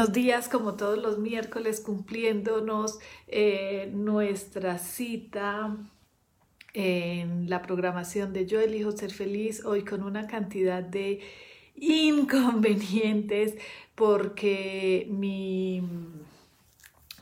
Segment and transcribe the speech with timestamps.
[0.00, 5.76] Buenos días, como todos los miércoles, cumpliéndonos eh, nuestra cita
[6.72, 11.20] en la programación de Yo elijo ser feliz, hoy con una cantidad de
[11.76, 13.56] inconvenientes
[13.94, 15.82] porque mi,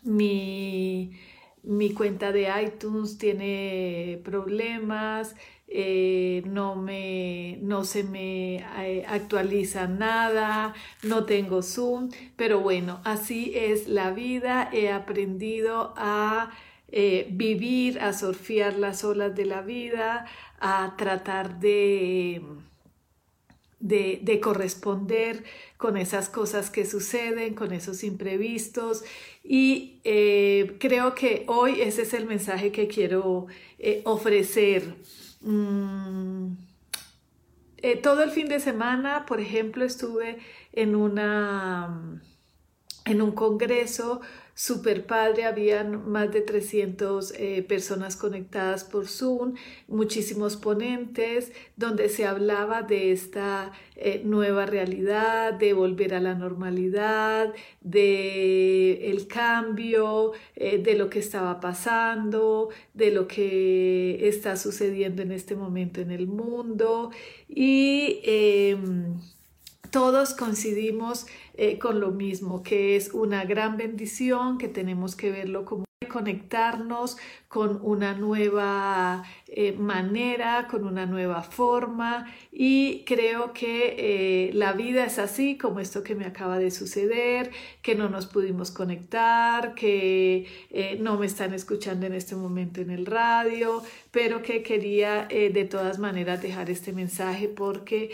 [0.05, 1.19] mi,
[1.65, 5.35] mi cuenta de iTunes tiene problemas,
[5.71, 13.53] eh, no, me, no se me eh, actualiza nada, no tengo Zoom, pero bueno, así
[13.55, 16.53] es la vida, he aprendido a
[16.91, 20.25] eh, vivir, a surfear las olas de la vida,
[20.59, 22.41] a tratar de,
[23.79, 25.45] de, de, corresponder
[25.77, 29.05] con esas cosas que suceden, con esos imprevistos.
[29.45, 30.01] Y
[30.81, 33.49] creo que hoy ese es el mensaje que quiero
[34.05, 34.95] ofrecer.
[35.41, 36.57] Mm,
[37.79, 40.39] eh, todo el fin de semana, por ejemplo, estuve
[40.73, 42.21] en una
[43.05, 44.21] en un congreso
[44.59, 49.55] super padre, habían más de 300 eh, personas conectadas por Zoom,
[49.87, 57.55] muchísimos ponentes, donde se hablaba de esta eh, nueva realidad, de volver a la normalidad,
[57.83, 65.31] de el cambio, eh, de lo que estaba pasando, de lo que está sucediendo en
[65.31, 67.13] este momento en el mundo.
[67.49, 69.21] Y em,
[69.91, 75.65] todos coincidimos eh, con lo mismo, que es una gran bendición, que tenemos que verlo
[75.65, 77.17] como conectarnos
[77.49, 82.33] con una nueva eh, manera, con una nueva forma.
[82.53, 83.97] Y creo que
[84.49, 87.51] eh, la vida es así como esto que me acaba de suceder,
[87.83, 90.47] que no nos pudimos conectar, que
[91.01, 95.99] no me están escuchando en este momento en el radio, pero que quería de todas
[95.99, 98.11] maneras dejar este mensaje porque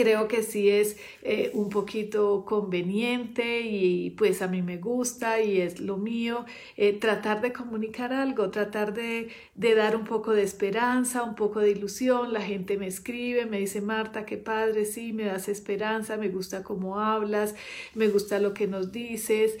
[0.00, 5.60] creo que sí es eh, un poquito conveniente y pues a mí me gusta y
[5.60, 6.46] es lo mío
[6.78, 11.60] eh, tratar de comunicar algo, tratar de, de, dar un poco de esperanza, un poco
[11.60, 12.32] de ilusión.
[12.32, 16.62] La gente me escribe, me dice, Marta, qué padre, sí, me das esperanza, me gusta
[16.62, 17.54] cómo hablas,
[17.94, 19.58] me gusta lo que nos dices.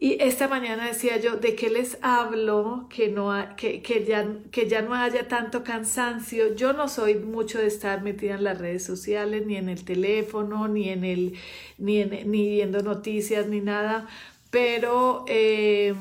[0.00, 2.86] Y esta mañana decía yo, ¿de qué les hablo?
[2.88, 6.54] Que, no que, que, ya, que ya no haya tanto cansancio.
[6.54, 10.68] Yo no soy mucho de estar metida en las redes sociales, ni en el teléfono,
[10.68, 11.34] ni, en el,
[11.78, 14.06] ni, ni viendo noticias, ni nada,
[14.50, 15.24] pero...
[15.26, 15.94] Eh,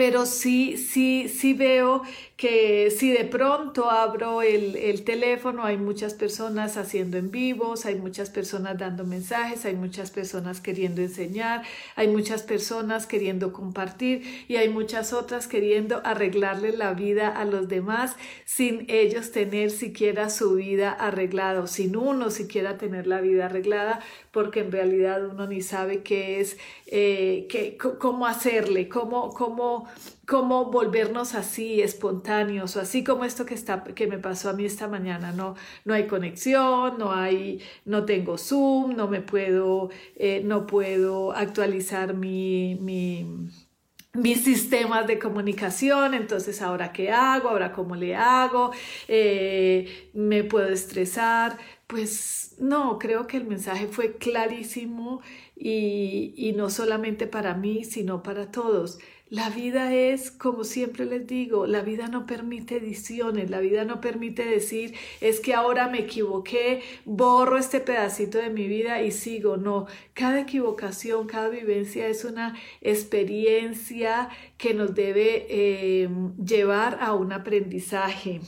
[0.00, 2.02] pero sí, sí, sí veo
[2.40, 7.96] que si de pronto abro el, el, teléfono, hay muchas personas haciendo en vivos, hay
[7.96, 11.64] muchas personas dando mensajes, hay muchas personas queriendo enseñar,
[11.96, 17.68] hay muchas personas queriendo compartir y hay muchas otras queriendo arreglarle la vida a los
[17.68, 24.00] demás sin ellos tener siquiera su vida arreglada, sin uno siquiera tener la vida arreglada,
[24.30, 26.56] porque en realidad uno ni sabe qué es,
[26.86, 29.86] eh, qué, cómo hacerle, cómo, cómo
[30.30, 34.64] cómo volvernos así espontáneos o así como esto que está que me pasó a mí
[34.64, 40.40] esta mañana no no hay conexión no hay no tengo zoom no me puedo eh,
[40.44, 43.26] no puedo actualizar mi, mi
[44.12, 48.72] mis sistemas de comunicación, entonces ahora qué hago, ahora cómo le hago,
[49.06, 51.56] eh, me puedo estresar,
[51.86, 55.22] pues no, creo que el mensaje fue clarísimo
[55.54, 58.98] y, y no solamente para mí, sino para todos.
[59.30, 64.00] La vida es, como siempre les digo, la vida no permite ediciones, la vida no
[64.00, 69.56] permite decir, es que ahora me equivoqué, borro este pedacito de mi vida y sigo.
[69.56, 76.08] No, cada equivocación, cada vivencia es una experiencia que nos debe eh,
[76.44, 78.40] llevar a un aprendizaje.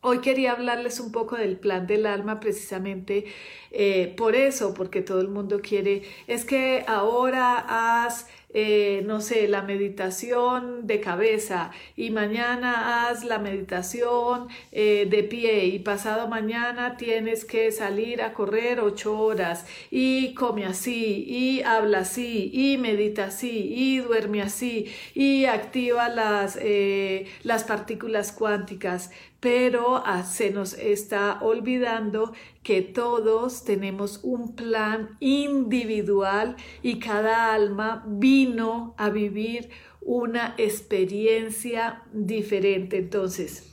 [0.00, 3.24] Hoy quería hablarles un poco del plan del alma, precisamente
[3.72, 9.46] eh, por eso, porque todo el mundo quiere, es que ahora haz eh, no sé,
[9.46, 16.96] la meditación de cabeza y mañana haz la meditación eh, de pie y pasado mañana
[16.96, 23.26] tienes que salir a correr ocho horas y come así y habla así y medita
[23.26, 30.74] así y duerme así y activa las, eh, las partículas cuánticas pero ah, se nos
[30.74, 32.32] está olvidando
[32.62, 39.70] que todos tenemos un plan individual y cada alma vino a vivir
[40.00, 42.98] una experiencia diferente.
[42.98, 43.64] Entonces,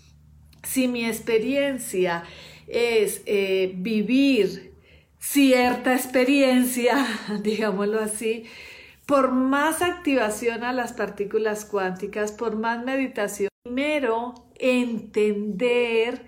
[0.64, 2.24] si mi experiencia
[2.68, 4.74] es eh, vivir
[5.18, 7.08] cierta experiencia,
[7.42, 8.46] digámoslo así,
[9.08, 16.26] por más activación a las partículas cuánticas, por más meditación, primero entender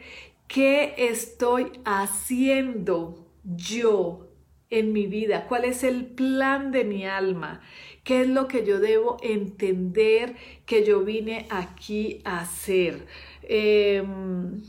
[0.48, 4.28] qué estoy haciendo yo
[4.70, 7.62] en mi vida, cuál es el plan de mi alma,
[8.04, 10.36] qué es lo que yo debo entender
[10.66, 13.06] que yo vine aquí a hacer.
[13.44, 14.62] Em,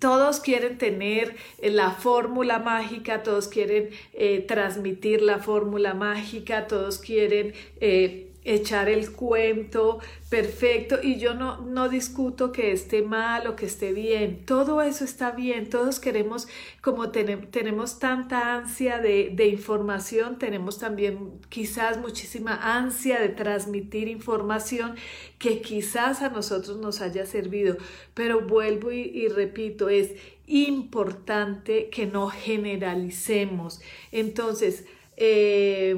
[0.00, 7.54] todos quieren tener la fórmula mágica, todos quieren eh, transmitir la fórmula mágica, todos quieren
[7.80, 13.66] eh, echar el cuento perfecto y yo no, no discuto que esté mal o que
[13.66, 16.48] esté bien, todo eso está bien, todos queremos,
[16.80, 24.96] como tenemos tanta ansia de, de, información, tenemos también quizás muchísima ansia de transmitir información
[25.38, 27.76] que quizás a nosotros nos haya servido,
[28.14, 30.12] pero vuelvo y, repito, es
[30.46, 33.80] importante que no generalicemos.
[34.10, 34.84] Entonces,
[35.16, 35.94] eh,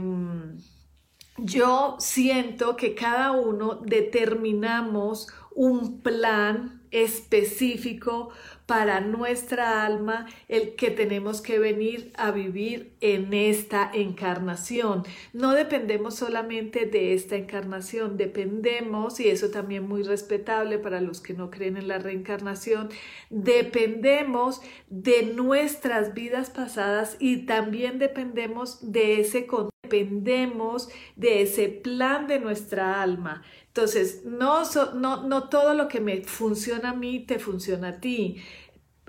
[1.37, 8.31] yo siento que cada uno determinamos un plan específico
[8.67, 15.03] para nuestra alma el que tenemos que venir a vivir en esta encarnación.
[15.33, 21.35] No dependemos solamente de esta encarnación, dependemos, y eso también muy respetable para los que
[21.35, 22.91] no creen en la reencarnación,
[23.29, 29.47] dependemos de nuestras vidas pasadas y también dependemos de ese
[29.85, 33.43] dependemos de ese plan de nuestra alma.
[33.69, 34.63] Entonces, no,
[34.95, 38.37] no, no todo lo que me funciona a mí te funciona a ti.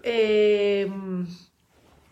[0.03, 1.25] Em,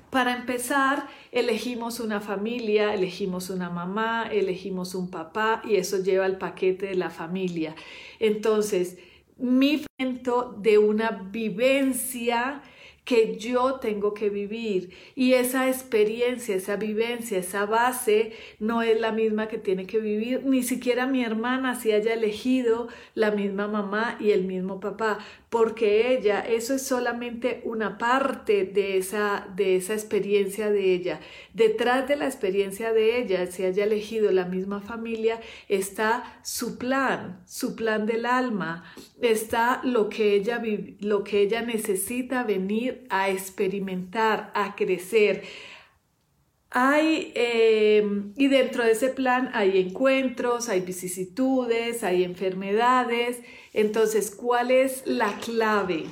[0.09, 6.37] para empezar, elegimos una familia, elegimos una mamá, elegimos un papá y eso lleva el
[6.37, 7.75] paquete de la familia.
[8.19, 8.97] Entonces,
[9.37, 12.61] mi momento de una vivencia
[13.05, 19.11] que yo tengo que vivir y esa experiencia, esa vivencia, esa base no es la
[19.11, 24.17] misma que tiene que vivir ni siquiera mi hermana si haya elegido la misma mamá
[24.21, 25.19] y el mismo papá,
[25.49, 31.19] porque ella, eso es solamente una parte de esa, de esa experiencia de ella.
[31.53, 37.41] Detrás de la experiencia de ella, si haya elegido la misma familia, está su plan,
[37.45, 38.83] su plan del alma,
[39.21, 40.61] está lo que ella,
[41.01, 45.43] lo que ella necesita venir a experimentar, a crecer.
[46.69, 53.41] Hay, em, y dentro de ese plan hay encuentros, hay vicisitudes, hay enfermedades.
[53.73, 56.05] Entonces, ¿cuál es la clave?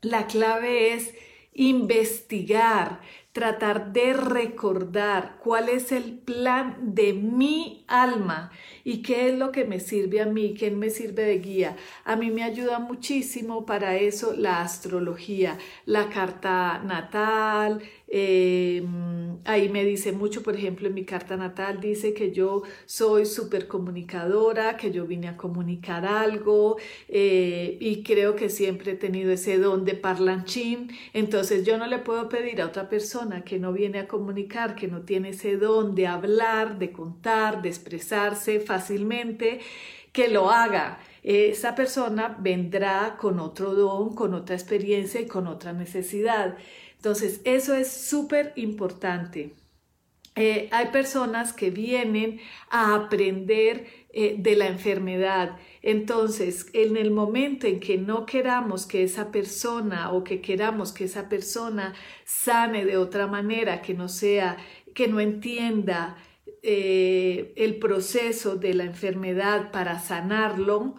[0.00, 1.14] La clave es
[1.52, 3.00] investigar,
[3.32, 8.50] tratar de recordar cuál es el plan de mi alma
[8.90, 11.76] y qué es lo que me sirve a mí, qué me sirve de guía.
[12.04, 17.82] A mí me ayuda muchísimo para eso la astrología, la carta natal,
[18.12, 23.24] Em, ahí me dice mucho, por ejemplo, en mi carta natal dice que yo soy
[23.24, 26.76] súper comunicadora, que yo vine a comunicar algo
[27.08, 30.90] eh, y creo que siempre he tenido ese don de parlanchín.
[31.12, 34.88] Entonces yo no le puedo pedir a otra persona que no viene a comunicar, que
[34.88, 38.79] no tiene ese don de hablar, de contar, de expresarse fácilmente,
[40.12, 45.72] que lo haga esa persona vendrá con otro don, con otra experiencia y con otra
[45.72, 46.56] necesidad.
[46.96, 49.54] Entonces, eso es súper importante.
[50.36, 55.58] Eh, hay personas que vienen a aprender eh, de la enfermedad.
[55.82, 61.04] Entonces, en el momento en que no queramos que esa persona o que queramos que
[61.04, 61.94] esa persona
[62.24, 64.56] sane de otra manera, que no sea,
[64.94, 66.16] que no entienda
[66.62, 70.96] eh, el proceso de la enfermedad para sanarlo,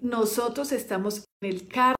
[0.00, 1.96] nosotros estamos en el cargo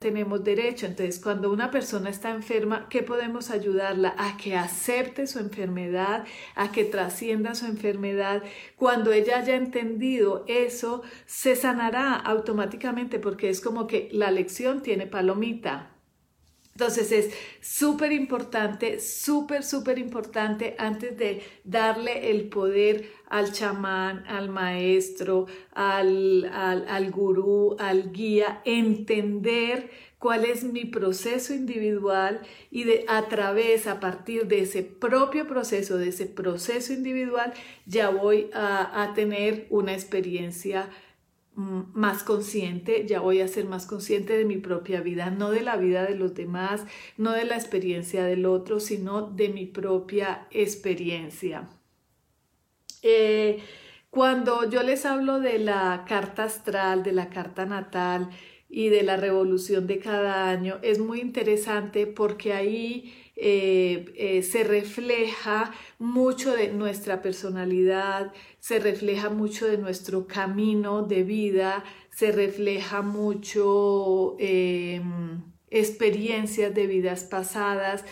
[0.00, 0.86] tenemos derecho.
[0.86, 4.14] Entonces, cuando una persona está enferma, ¿qué podemos ayudarla?
[4.18, 6.24] A que acepte su enfermedad,
[6.56, 8.42] a que trascienda su enfermedad.
[8.76, 15.06] Cuando ella haya entendido eso, se sanará automáticamente porque es como que la lección tiene
[15.06, 15.99] palomita.
[16.80, 24.48] Entonces es súper importante, súper, súper importante antes de darle el poder al chamán, al
[24.48, 25.44] maestro,
[25.74, 33.28] al, al, al gurú, al guía, entender cuál es mi proceso individual y de, a
[33.28, 37.52] través, a partir de ese propio proceso, de ese proceso individual,
[37.84, 40.88] ya voy a, a tener una experiencia
[41.60, 45.76] más consciente, ya voy a ser más consciente de mi propia vida, no de la
[45.76, 46.84] vida de los demás,
[47.16, 51.68] no de la experiencia del otro, sino de mi propia experiencia.
[53.02, 53.62] Eh,
[54.10, 58.30] cuando yo les hablo de la carta astral, de la carta natal
[58.68, 64.64] y de la revolución de cada año, es muy interesante porque ahí eh, eh, se
[64.64, 73.00] refleja mucho de nuestra personalidad, se refleja mucho de nuestro camino de vida, se refleja
[73.00, 78.04] mucho em, experiencias de vidas pasadas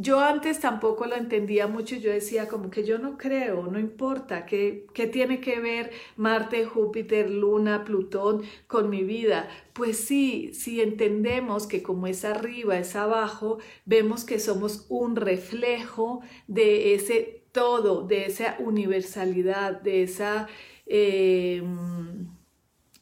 [0.00, 4.46] yo antes tampoco lo entendía mucho, yo decía como que yo no creo, no importa,
[4.46, 9.48] ¿qué, qué tiene que ver Marte, Júpiter, Luna, Plutón con mi vida?
[9.74, 16.22] Pues sí, si entendemos que como es arriba, es abajo, vemos que somos un reflejo
[16.46, 20.48] de ese todo, de esa universalidad, de esa...
[20.86, 22.39] Em,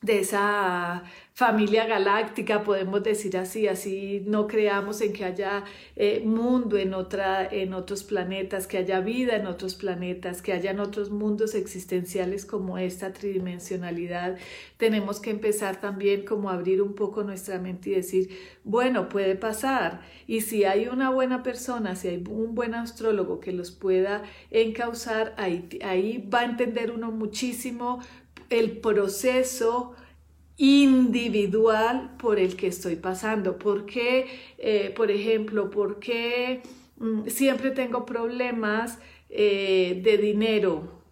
[0.01, 1.03] de esa
[1.39, 5.63] familia galáctica, podemos decir así, así no creamos en que haya
[5.95, 10.81] eh, mundo en, otra, en otros planetas, que haya vida en otros planetas, que hayan
[10.81, 14.37] otros mundos existenciales como esta tridimensionalidad.
[14.79, 18.31] Tenemos que empezar también como a abrir un poco nuestra mente y decir,
[18.65, 20.01] bueno, puede pasar.
[20.27, 25.35] Y si hay una buena persona, si hay un buen astrólogo que los pueda encauzar,
[25.39, 28.01] ahí, ahí va a entender uno muchísimo
[28.51, 29.95] el proceso
[30.57, 33.59] individual por el que estoy pasando.
[33.59, 34.27] ¿Por qué,
[34.59, 36.63] eh, por ejemplo, por qué
[36.97, 38.99] mm, siempre tengo problemas
[39.31, 41.03] eh, de dinero?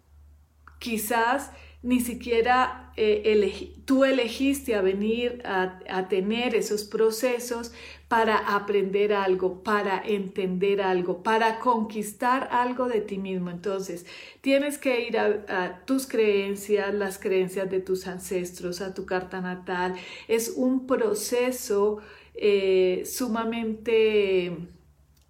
[0.79, 1.51] Quizás
[1.83, 7.71] ni siquiera eh, tú elegiste a venir a, tener esos procesos
[8.07, 13.51] para aprender algo, para entender algo, para conquistar algo de ti mismo.
[13.51, 14.05] Entonces,
[14.41, 19.95] tienes que ir a, tus creencias, las creencias de tus ancestros, a tu carta natal.
[20.27, 21.99] Es un proceso
[22.33, 24.57] eh, sumamente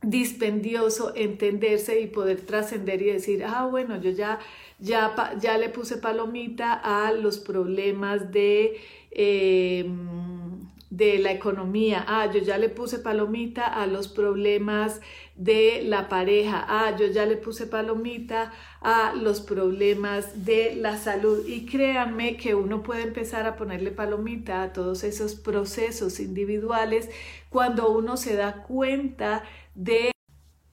[0.01, 4.39] dispendioso entenderse y poder trascender y decir, ah, bueno, yo ya,
[4.79, 8.79] ya, ya le puse palomita a los problemas de...
[9.11, 9.89] Eh,
[10.89, 12.05] de la economía.
[12.07, 15.01] Ah, yo ya le puse palomita a los problemas
[15.35, 16.65] de la pareja.
[16.67, 21.45] Ah, yo ya le puse palomita a los problemas de la salud.
[21.45, 27.09] Y créanme que uno puede empezar a ponerle palomita a todos esos procesos individuales
[27.49, 29.43] cuando uno se da cuenta
[29.75, 30.11] de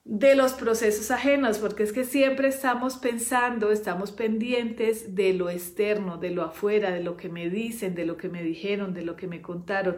[0.05, 6.17] de los procesos ajenos, porque es que siempre estamos pensando, estamos pendientes de lo externo,
[6.17, 9.15] de lo afuera, de lo que me dicen, de lo que me dijeron, de lo
[9.15, 9.97] que me contaron.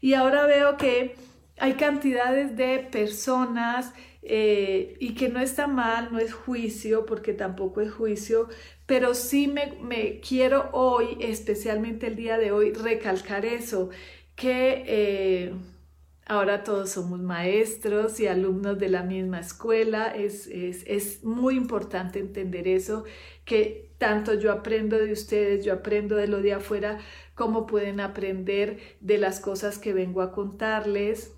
[0.00, 1.14] Y ahora veo que
[1.58, 7.80] hay cantidades de personas eh, y que no está mal, no es juicio, porque tampoco
[7.80, 8.48] es juicio,
[8.86, 13.90] pero sí me, quiero hoy, especialmente el día de hoy, recalcar eso,
[14.34, 14.84] que...
[14.88, 15.54] Eh,
[16.26, 20.08] Ahora todos somos maestros y alumnos de la misma escuela.
[20.08, 23.04] Es, es, muy importante entender eso,
[23.44, 26.98] que tanto yo aprendo de ustedes, yo aprendo de lo de afuera,
[27.34, 31.34] como pueden aprender de las cosas que vengo a contarles,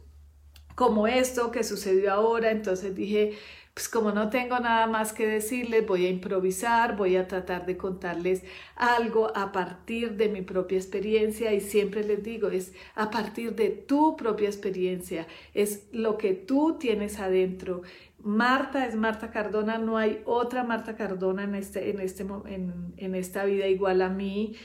[0.76, 2.52] como esto que sucedió ahora.
[2.52, 3.36] Entonces dije,
[3.76, 7.76] pues como no tengo nada más que decirles, voy a improvisar, voy a tratar de
[7.76, 8.42] contarles
[8.74, 13.68] algo a partir de mi propia experiencia y siempre les digo, es a partir de
[13.68, 17.82] tu propia experiencia, es lo que tú tienes adentro.
[18.18, 23.14] Marta es Marta Cardona, no hay otra Marta Cardona en, este, en, este, en, en
[23.14, 24.56] esta vida igual a mí.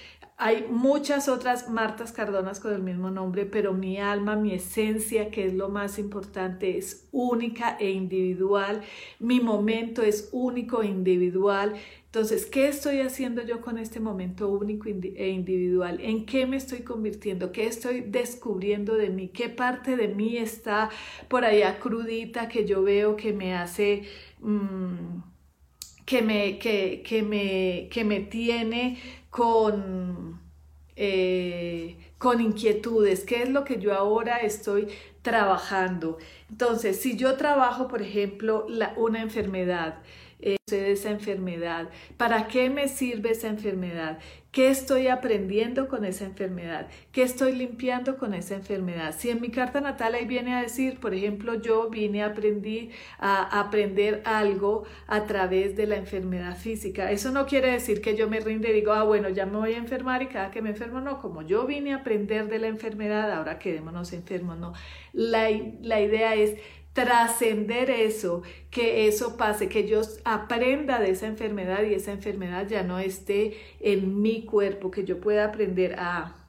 [0.44, 5.46] Hay muchas otras Martas Cardonas con el mismo nombre, pero mi alma, mi esencia, que
[5.46, 8.82] es lo más importante, es única e individual.
[9.20, 11.76] Mi momento es único e individual.
[12.08, 16.00] Entonces, ¿qué estoy haciendo yo con este momento único e individual?
[16.02, 17.52] ¿En qué me estoy convirtiendo?
[17.52, 19.28] ¿Qué estoy descubriendo de mí?
[19.28, 20.90] ¿Qué parte de mí está
[21.28, 24.06] por allá crudita que yo veo que me hace...
[24.40, 25.22] Mm,
[26.04, 28.98] que me, que, me, que me tiene
[29.32, 30.40] con,
[30.96, 34.88] eh, con inquietudes, qué es lo que yo ahora estoy
[35.24, 36.20] trabajando.
[36.50, 40.00] Entonces, si yo trabajo, por ejemplo, una enfermedad,
[40.40, 44.20] eh, esa enfermedad, ¿para qué me sirve esa enfermedad?
[44.52, 46.90] ¿Qué estoy aprendiendo con esa enfermedad?
[47.14, 49.16] ¿Qué estoy limpiando con esa enfermedad?
[49.18, 52.92] Si en mi carta natal ahí viene a decir, por ejemplo, yo vine a, aprendí,
[53.18, 58.28] a aprender algo a través de la enfermedad física, eso no quiere decir que yo
[58.28, 60.72] me rinde y digo, ah, bueno, ya me voy a enfermar y cada que me
[60.72, 64.74] enfermo, no, como yo vine a aprender de la enfermedad, ahora quedémonos enfermos, no.
[65.14, 65.50] La,
[65.82, 66.58] la idea es
[66.94, 72.84] trascender eso, que eso pase, que yo aprenda de esa enfermedad y esa enfermedad ya
[72.84, 76.41] no esté en mi cuerpo, que yo pueda aprender a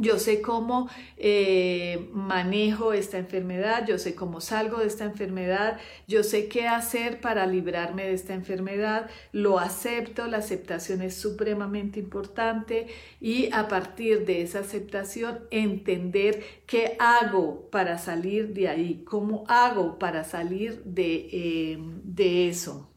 [0.00, 0.88] yo sé cómo
[1.18, 5.78] eh, manejo esta enfermedad, yo sé cómo salgo de esta enfermedad,
[6.08, 12.00] yo sé qué hacer para librarme de esta enfermedad, lo acepto, la aceptación es supremamente
[12.00, 12.86] importante
[13.20, 19.98] y a partir de esa aceptación entender qué hago para salir de ahí, cómo hago
[19.98, 22.90] para salir de, eh, eso.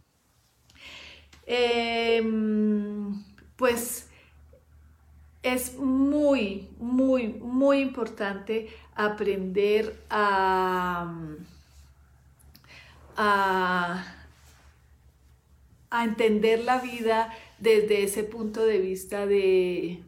[1.46, 3.24] Em,
[3.58, 4.10] pues
[5.44, 11.14] es muy, muy, muy importante aprender a,
[13.18, 14.06] a,
[16.04, 20.04] entender la vida desde ese punto de vista de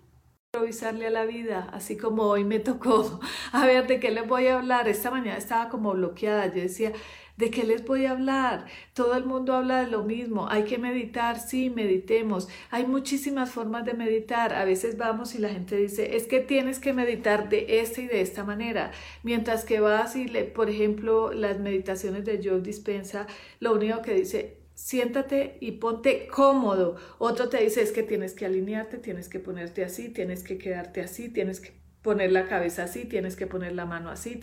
[0.53, 3.19] improvisarle a la vida, así como hoy me tocó,
[3.51, 4.87] a ver, ¿de qué les voy a hablar?
[4.87, 6.93] Esta mañana estaba como bloqueada, yo decía,
[7.37, 8.65] ¿De qué les voy a hablar?
[8.93, 10.47] Todo el mundo habla de lo mismo.
[10.49, 12.47] Hay que meditar, sí, meditemos.
[12.71, 14.53] Hay muchísimas formas de meditar.
[14.53, 18.07] A veces vamos y la gente dice, es que tienes que meditar de esta y
[18.07, 18.91] de esta manera.
[19.23, 23.27] Mientras que vas y, le, por ejemplo, las meditaciones de Joe Dispensa,
[23.59, 26.95] lo único que dice, siéntate y ponte cómodo.
[27.17, 31.01] Otro te dice es que tienes que alinearte, tienes que ponerte así, tienes que quedarte
[31.01, 31.73] así, tienes que
[32.05, 34.39] poner la cabeza así, tienes que poner la mano así,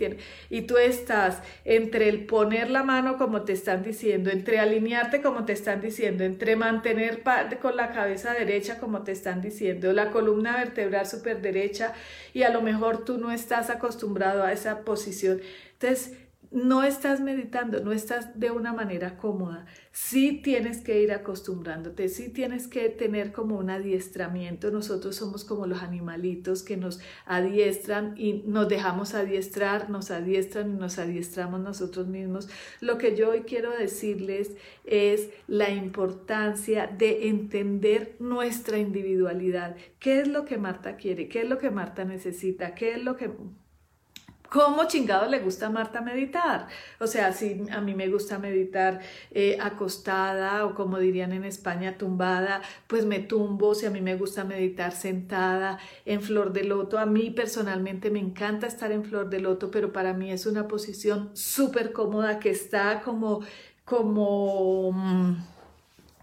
[0.50, 5.44] y tú estás entre el poner la mano como te están diciendo, entre alinearte como
[5.44, 7.22] te están diciendo, entre mantener
[7.62, 11.92] con la cabeza derecha como te están diciendo, la columna vertebral súper derecha
[12.34, 15.40] y a lo mejor tú no estás acostumbrado a esa posición.
[15.74, 16.18] Entonces,
[16.52, 19.64] no estás meditando, no estás de una manera cómoda.
[19.90, 24.70] Sí tienes que ir acostumbrándote, sí tienes que tener como un adiestramiento.
[24.70, 30.78] Nosotros somos como los animalitos que nos adiestran y nos dejamos adiestrar, nos adiestran y
[30.78, 32.48] nos adiestramos nosotros mismos.
[32.80, 34.52] Lo que yo hoy quiero decirles
[34.84, 39.76] es la importancia de entender nuestra individualidad.
[39.98, 41.28] ¿Qué es lo que Marta quiere?
[41.28, 42.74] ¿Qué es lo que Marta necesita?
[42.74, 43.30] ¿Qué es lo que
[44.52, 46.68] ¿Cómo chingado le gusta a Marta meditar?
[47.00, 51.96] O sea, si a mí me gusta meditar eh, acostada o como dirían en España,
[51.96, 53.74] tumbada, pues me tumbo.
[53.74, 58.18] Si a mí me gusta meditar sentada en flor de loto, a mí personalmente me
[58.18, 62.50] encanta estar en flor de loto, pero para mí es una posición súper cómoda que
[62.50, 63.40] está como,
[63.86, 65.36] como, mm,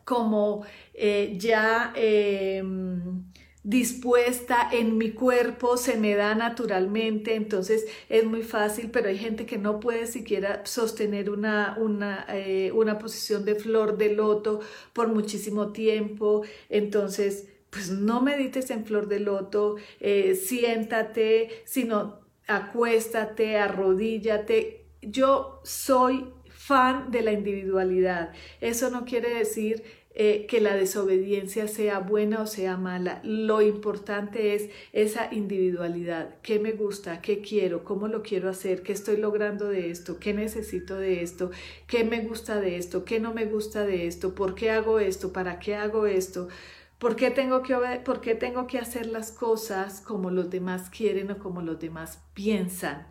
[0.06, 0.64] como
[0.94, 1.94] eh, ya...
[1.96, 3.29] Em,
[3.70, 9.46] dispuesta en mi cuerpo, se me da naturalmente, entonces es muy fácil, pero hay gente
[9.46, 15.10] que no puede siquiera sostener una, una, eh, una posición de flor de loto por
[15.10, 24.88] muchísimo tiempo, entonces pues no medites en flor de loto, eh, siéntate, sino acuéstate, arrodíllate.
[25.04, 28.34] Yo soy fan de la individualidad.
[28.62, 29.84] Eso no quiere decir
[30.16, 33.22] eh, que la desobediencia sea buena o sea mala.
[33.24, 36.36] Lo importante es esa individualidad.
[36.42, 37.22] ¿Qué me gusta?
[37.22, 37.84] ¿Qué quiero?
[37.84, 38.82] ¿Cómo lo quiero hacer?
[38.82, 40.20] ¿Qué estoy logrando de esto?
[40.20, 41.52] ¿Qué necesito de esto?
[41.88, 43.06] ¿Qué me gusta de esto?
[43.06, 44.36] ¿Qué no me gusta de esto?
[44.36, 45.32] ¿Por qué hago esto?
[45.32, 46.50] ¿Para qué hago esto?
[46.98, 51.32] ¿Por qué, tengo que ¿Por qué tengo que hacer las cosas como los demás quieren
[51.32, 53.08] o como los demás piensan?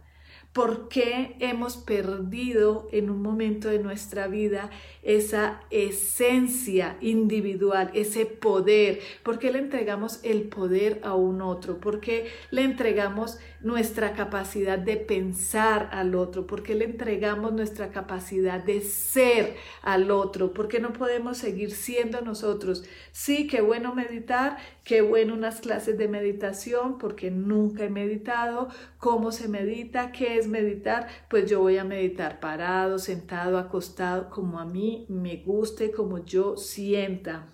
[0.52, 4.70] ¿Por qué hemos perdido en un momento de nuestra vida
[5.02, 9.00] esa esencia individual, ese poder?
[9.22, 11.78] ¿Por qué le entregamos el poder a un otro?
[11.78, 16.46] ¿Por qué le entregamos nuestra capacidad de pensar al otro?
[16.46, 20.52] ¿Por qué le entregamos nuestra capacidad de ser al otro?
[20.54, 22.84] ¿Por qué no podemos seguir siendo nosotros?
[23.12, 28.68] Sí, qué bueno meditar, qué bueno unas clases de meditación, porque nunca he meditado.
[28.98, 30.12] ¿Cómo se medita?
[30.12, 31.08] ¿Qué es meditar?
[31.28, 36.56] Pues yo voy a meditar parado, sentado, acostado, como a mí me guste, como yo
[36.56, 37.46] sienta.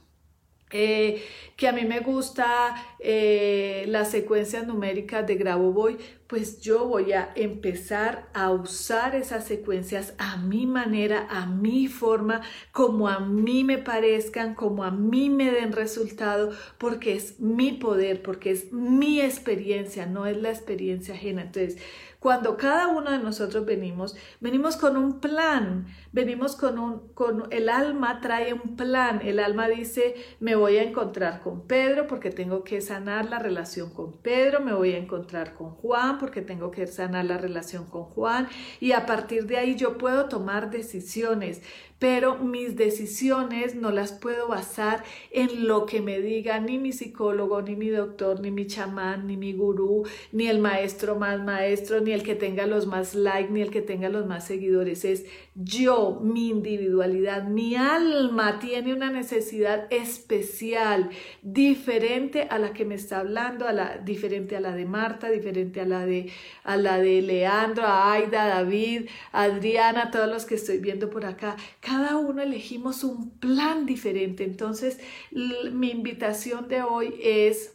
[0.77, 1.23] Eh,
[1.57, 7.31] que a mí me gusta eh, las secuencias numéricas de Grabovoi pues yo voy a
[7.37, 12.41] empezar a usar esas secuencias a mi manera, a mi forma,
[12.73, 18.21] como a mí me parezcan, como a mí me den resultado, porque es mi poder,
[18.21, 21.43] porque es mi experiencia, no es la experiencia ajena.
[21.43, 21.81] Entonces,
[22.25, 27.69] cuando cada uno de nosotros venimos, venimos con un plan, venimos con un, con el
[27.69, 32.65] alma trae un plan, el alma dice, me voy a encontrar con Pedro porque tengo
[32.65, 36.87] que sanar la relación con Pedro, me voy a encontrar con Juan porque tengo que
[36.87, 38.49] sanar la relación con Juan
[38.81, 41.61] y a partir de ahí yo puedo tomar decisiones,
[41.99, 47.63] pero mis decisiones no las puedo basar en lo que me diga ni mi psicólogo,
[47.63, 52.13] ni mi doctor, ni mi chamán, ni mi gurú, ni el maestro más maestro, ni
[52.13, 55.05] el que tenga los más likes, ni el que tenga los más seguidores.
[55.05, 55.25] Es
[55.55, 61.11] yo, mi individualidad, mi alma tiene una necesidad especial,
[61.43, 65.81] diferente a la que me está hablando, a la, diferente a la de Marta, diferente
[65.81, 66.31] a la de,
[66.65, 71.11] a la de Leandro, a Aida, a David, a Adriana, todos los que estoy viendo
[71.11, 74.45] por acá cada uno elegimos un plan diferente.
[74.45, 74.99] Entonces,
[75.31, 77.74] mi invitación de hoy es...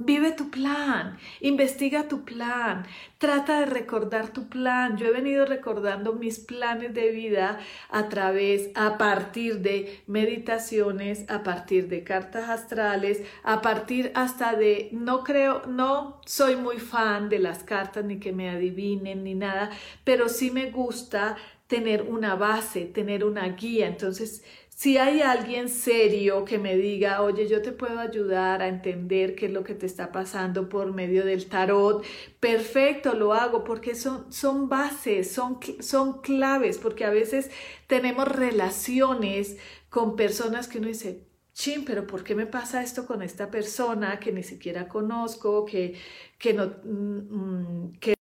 [0.00, 2.86] Vive tu plan, investiga tu plan,
[3.18, 4.96] trata de recordar tu plan.
[4.96, 7.58] Yo he venido recordando mis planes de vida
[7.90, 14.88] a través, a partir de meditaciones, a partir de cartas astrales, a partir hasta de,
[14.92, 19.70] no creo, no soy muy fan de las cartas ni que me adivinen ni nada,
[20.04, 23.88] pero sí me gusta tener una base, tener una guía.
[23.88, 24.44] Entonces,
[24.78, 29.46] si hay alguien serio que me diga, oye, yo te puedo ayudar a entender qué
[29.46, 32.04] es lo que te está pasando por medio del tarot,
[32.38, 37.50] perfecto, lo hago porque son, son bases, son, son claves, porque a veces
[37.88, 39.56] tenemos relaciones
[39.90, 44.20] con personas que uno dice, chin, pero ¿por qué me pasa esto con esta persona
[44.20, 45.96] que ni siquiera conozco, que,
[46.38, 48.17] que no, mm, mm, que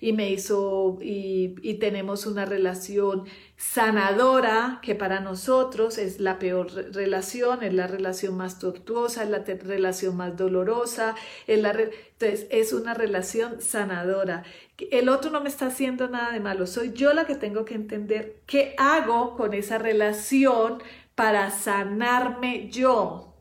[0.00, 7.62] y me hizo y, tenemos una relación sanadora que para nosotros es la peor relación,
[7.62, 11.14] es la relación más tortuosa, es la relación más dolorosa,
[11.46, 14.42] entonces es una relación sanadora.
[14.90, 17.74] El otro no me está haciendo nada de malo, soy yo la que tengo que
[17.74, 20.82] entender qué hago con esa relación
[21.14, 23.37] para sanarme yo.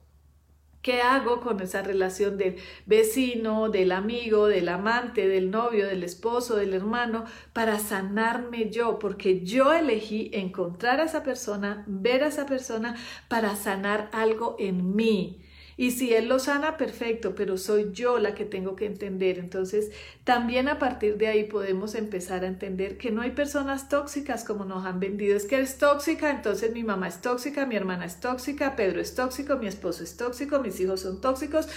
[0.82, 6.56] ¿Qué hago con esa relación del vecino, del amigo, del amante, del novio, del esposo,
[6.56, 9.00] del hermano, para sanarme yo?
[9.00, 12.96] Porque yo elegí encontrar a esa persona, ver a esa persona
[13.28, 15.42] para sanar algo en mí.
[15.78, 19.38] Y si Él lo sana, perfecto, pero soy yo la que tengo que entender.
[19.38, 19.92] Entonces,
[20.24, 24.66] también a partir de ahí podemos empezar a entender que no hay personas tóxicas como
[24.66, 25.38] nos han vendido.
[25.38, 29.14] Es que eres tóxica, entonces mi mamá es tóxica, mi hermana es tóxica, Pedro es
[29.14, 31.68] tóxico, mi esposo es tóxico, mis hijos son tóxicos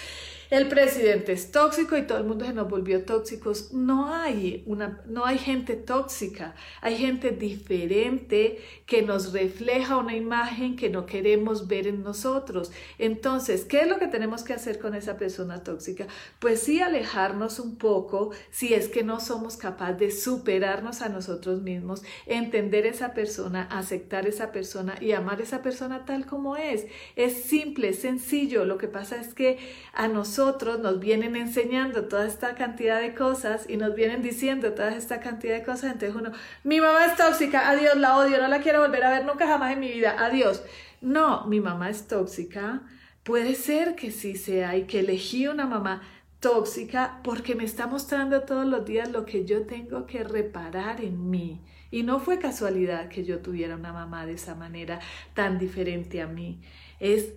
[0.50, 3.72] el presidente es tóxico y todo el mundo se nos volvió tóxicos.
[3.72, 10.74] No hay, una, no hay gente tóxica, hay gente diferente que nos refleja una imagen
[10.74, 12.72] que no queremos ver en nosotros.
[12.98, 16.08] Entonces, ¿qué es lo que tenemos que hacer con esa persona tóxica?
[16.40, 21.62] Pues sí, alejarnos un poco si es que no somos capaces de superarnos a nosotros
[21.62, 26.86] mismos, entender esa persona, aceptar esa persona y amar esa persona tal como es.
[27.14, 28.64] Es simple, es sencillo.
[28.64, 29.58] Lo que pasa es que
[29.92, 30.39] a nosotros
[30.80, 35.54] nos vienen enseñando toda esta cantidad de cosas y nos vienen diciendo toda esta cantidad
[35.54, 36.32] de cosas, entonces uno,
[36.64, 39.72] mi mamá es tóxica, adiós, la odio, no la quiero volver a ver nunca jamás
[39.72, 40.62] en mi vida, adiós.
[41.00, 42.82] No, mi mamá es tóxica,
[43.22, 46.02] puede ser que sí sea y que elegí una mamá
[46.40, 51.30] tóxica porque me está mostrando todos los días lo que yo tengo que reparar en
[51.30, 51.60] mí.
[51.90, 55.00] Y no fue casualidad que yo tuviera una mamá de esa manera
[55.34, 56.60] tan diferente a mí.
[56.98, 57.34] Es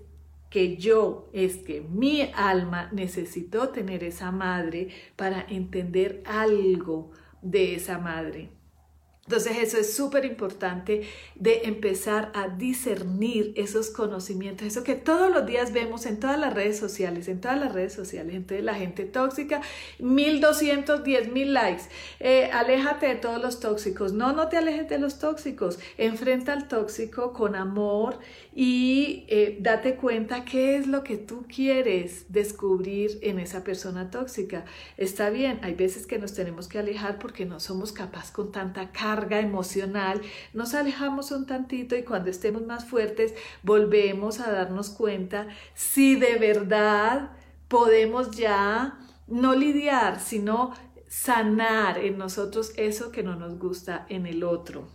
[0.54, 7.10] que yo es que mi alma necesitó tener esa madre para entender algo
[7.42, 8.52] de esa madre.
[9.26, 15.46] Entonces eso es súper importante de empezar a discernir esos conocimientos, eso que todos los
[15.46, 19.06] días vemos en todas las redes sociales, en todas las redes sociales, entonces la gente
[19.06, 19.62] tóxica,
[20.00, 21.84] 1210 mil likes,
[22.20, 26.68] eh, aléjate de todos los tóxicos, no, no te alejes de los tóxicos, enfrenta al
[26.68, 28.20] tóxico con amor
[28.56, 34.66] y eh, date cuenta qué es lo que tú quieres descubrir en esa persona tóxica.
[34.98, 38.92] Está bien, hay veces que nos tenemos que alejar porque no somos capaces con tanta
[38.92, 40.22] carga carga emocional,
[40.54, 46.38] nos alejamos un tantito y cuando estemos más fuertes volvemos a darnos cuenta si de
[46.39, 47.32] verdad
[47.68, 50.74] podemos ya no lidiar, sino
[51.08, 54.88] sanar en nosotros eso que no nos gusta en el otro.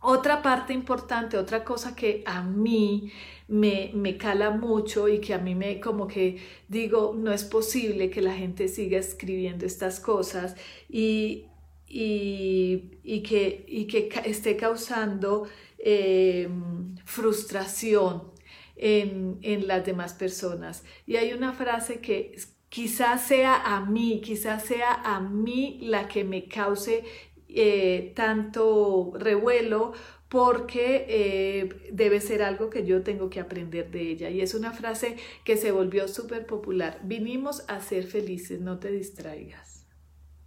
[0.00, 3.12] Otra parte importante, otra cosa que a mí
[3.48, 8.08] me, me, cala mucho y que a mí me como que digo, no es posible
[8.08, 10.54] que la gente siga escribiendo estas cosas
[10.88, 11.46] y,
[11.88, 18.32] y, que, y que, esté causando em, frustración
[18.76, 20.84] en, en las demás personas.
[21.06, 22.36] Y hay una frase que
[22.68, 27.04] quizás sea a mí, quizás sea a mí la que me cause
[27.48, 29.92] eh, tanto revuelo
[30.28, 34.30] porque eh, debe ser algo que yo tengo que aprender de ella.
[34.30, 37.00] Y es una frase que se volvió súper popular.
[37.02, 39.86] Vinimos a ser felices, no te distraigas.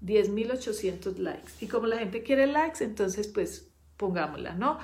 [0.02, 1.52] 10.800 likes.
[1.62, 4.80] Y como la gente quiere likes, entonces pues pongámosla, ¿no?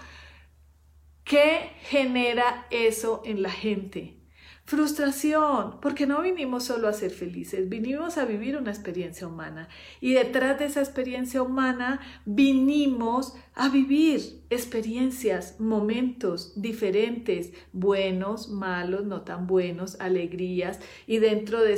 [1.23, 4.16] ¿Qué genera eso en la gente?
[4.67, 9.69] Frustración, porque no vinimos solo a ser felices, vinimos a vivir una experiencia humana.
[10.01, 19.21] Y detrás de esa experiencia humana vinimos a vivir experiencias, momentos diferentes, buenos, malos, no
[19.21, 20.79] tan buenos, alegrías.
[21.07, 21.73] Y dentro de,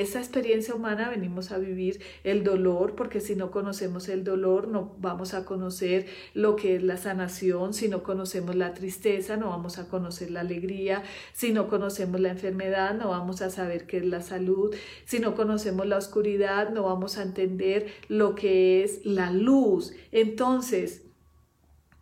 [0.00, 4.94] esa experiencia humana venimos a vivir el dolor, porque si no conocemos el dolor, no
[5.00, 7.74] vamos a conocer lo que es la sanación.
[7.74, 11.02] Si no conocemos la tristeza, no vamos a conocer la alegría.
[11.32, 14.72] Si no conocemos la enfermedad, no vamos a saber qué es la salud.
[15.04, 19.92] Si no conocemos la oscuridad, no vamos a entender lo que es la luz.
[20.12, 21.03] Entonces,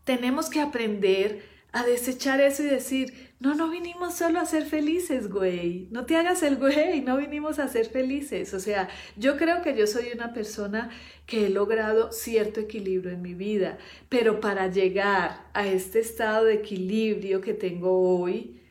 [0.04, 5.28] tenemos que aprender a desechar eso y decir, no, no vinimos solo a ser felices,
[5.28, 5.88] güey.
[5.90, 8.52] No te hagas el güey, no vinimos a ser felices.
[8.54, 10.90] O sea, yo creo que yo soy una persona
[11.26, 16.54] que he logrado cierto equilibrio en mi vida, pero para llegar a este estado de
[16.54, 18.61] equilibrio que tengo hoy,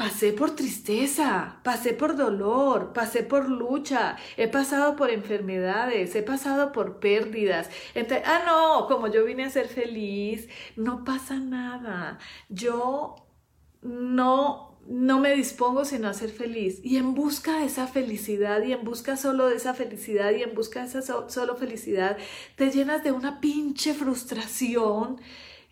[0.00, 6.72] Pasé por tristeza, pasé por dolor, pasé por lucha, he pasado por enfermedades, he pasado
[6.72, 7.68] por pérdidas.
[7.94, 12.18] Entonces, ah, no, como yo vine a ser feliz, no pasa nada.
[12.48, 13.16] Yo
[13.82, 16.80] no no me dispongo sino a ser feliz.
[16.82, 20.54] Y en busca de esa felicidad, y en busca solo de esa felicidad, y en
[20.54, 22.16] busca de esa solo felicidad,
[22.56, 25.20] te llenas de una pinche frustración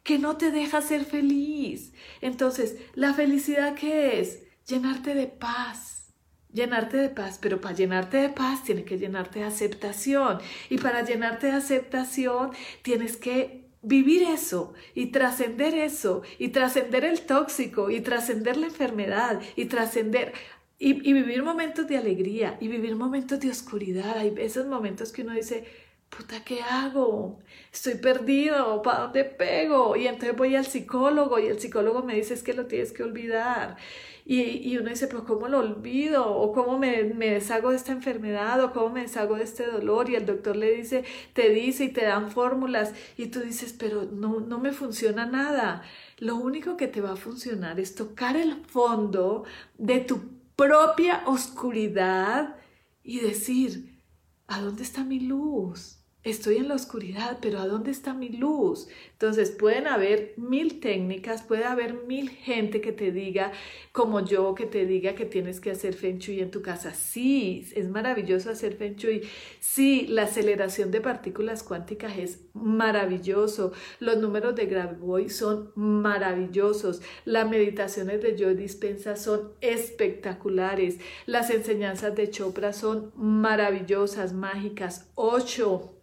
[0.09, 1.93] que no te deja ser feliz.
[2.23, 4.43] Entonces, ¿la felicidad qué es?
[4.67, 6.15] Llenarte de paz.
[6.51, 10.39] Llenarte de paz, pero para llenarte de paz tiene que llenarte de aceptación.
[10.71, 17.21] Y para llenarte de aceptación tienes que vivir eso y trascender eso y trascender el
[17.21, 20.33] tóxico y trascender la enfermedad y trascender
[20.79, 24.17] y, y, vivir momentos de alegría y vivir momentos de oscuridad.
[24.17, 25.67] Hay esos momentos que uno dice,
[26.11, 27.39] puta, ¿qué hago?
[27.73, 29.97] Estoy perdido, ¿para dónde pego?
[29.97, 33.03] Y entonces voy al psicólogo y el psicólogo me dice es que lo tienes que
[33.03, 33.77] olvidar.
[34.25, 36.27] Y, y uno dice, pero ¿cómo lo olvido?
[36.31, 38.63] ¿O cómo me, me, deshago de esta enfermedad?
[38.63, 40.11] ¿O cómo me deshago de este dolor?
[40.11, 42.93] Y el doctor le dice, te dice y te dan fórmulas.
[43.17, 45.83] Y tú dices, pero no, no me funciona nada.
[46.19, 49.45] Lo único que te va a funcionar es tocar el fondo
[49.79, 50.21] de tu
[50.57, 52.57] propia oscuridad
[53.03, 54.03] y decir,
[54.47, 55.98] ¿a dónde está mi luz?
[56.25, 58.89] Estoy en la oscuridad, pero ¿a dónde está mi luz?
[59.13, 63.53] Entonces pueden haber mil técnicas, puede haber mil gente que te diga,
[63.93, 66.93] como yo, que te diga que tienes que hacer Feng Shui en tu casa.
[66.95, 69.23] Sí, es maravilloso hacer Feng Shui.
[69.61, 73.73] Sí, la aceleración de partículas cuánticas es maravilloso.
[74.01, 74.67] Los números de
[75.01, 77.01] Boy son maravillosos.
[77.25, 80.99] Las meditaciones de Joe Dispensa son espectaculares.
[81.27, 85.11] Las enseñanzas de Chopra son maravillosas, mágicas.
[85.15, 85.98] Ocho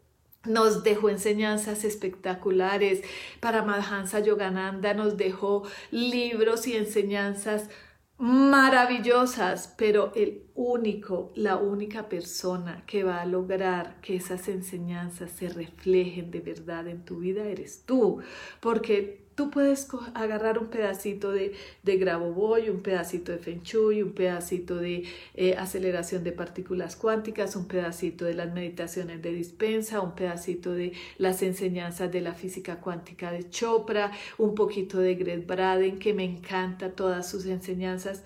[0.45, 3.01] nos dejó enseñanzas espectaculares.
[3.39, 7.69] Para Madhansa Yogananda nos dejó libros y enseñanzas
[8.17, 15.49] maravillosas, pero el único, la única persona que va a lograr que esas enseñanzas se
[15.49, 18.21] reflejen de verdad en tu vida eres tú,
[18.61, 24.13] porque Tú puedes agarrar un pedacito de, de Grabovoi, un pedacito de Feng Shui, un
[24.13, 30.15] pedacito de eh, aceleración de partículas cuánticas, un pedacito de las meditaciones de dispensa, un
[30.15, 35.99] pedacito de las enseñanzas de la física cuántica de Chopra, un poquito de Greg Braden,
[35.99, 38.23] que me encanta todas sus enseñanzas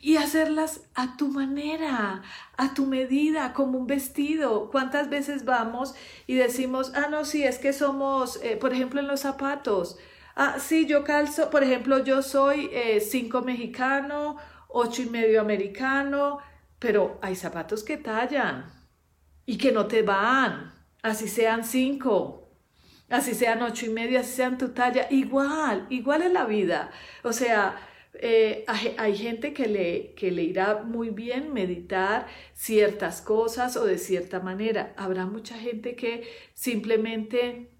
[0.00, 2.22] y hacerlas a tu manera,
[2.56, 4.70] a tu medida, como un vestido.
[4.70, 5.94] ¿Cuántas veces vamos
[6.26, 9.98] y decimos, ah, no, sí, es que somos, eh, por ejemplo, en los zapatos,
[10.38, 14.36] Ah, sí, yo calzo, por ejemplo, yo soy eh, cinco mexicano,
[14.68, 16.40] ocho y medio americano,
[16.78, 18.66] pero hay zapatos que tallan
[19.46, 22.50] y que no te van, así sean cinco,
[23.08, 26.90] así sean ocho y medio, así sean tu talla, igual, igual es la vida.
[27.24, 27.76] O sea,
[28.12, 33.96] eh, hay, gente que le, que le irá muy bien meditar ciertas cosas o de
[33.98, 34.92] cierta manera.
[34.98, 37.70] Habrá mucha gente que simplemente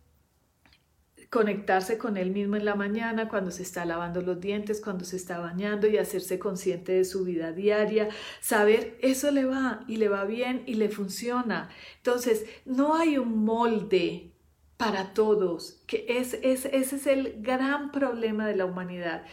[1.31, 5.17] conectarse con él mismo en la mañana, cuando se está lavando los dientes, cuando se
[5.17, 8.09] está bañando y hacerse consciente de su vida diaria,
[8.41, 11.69] saber eso le va y le va bien y le funciona.
[11.99, 14.33] Entonces, no hay un molde
[14.77, 19.25] para todos, que es, ese es el gran problema de la humanidad.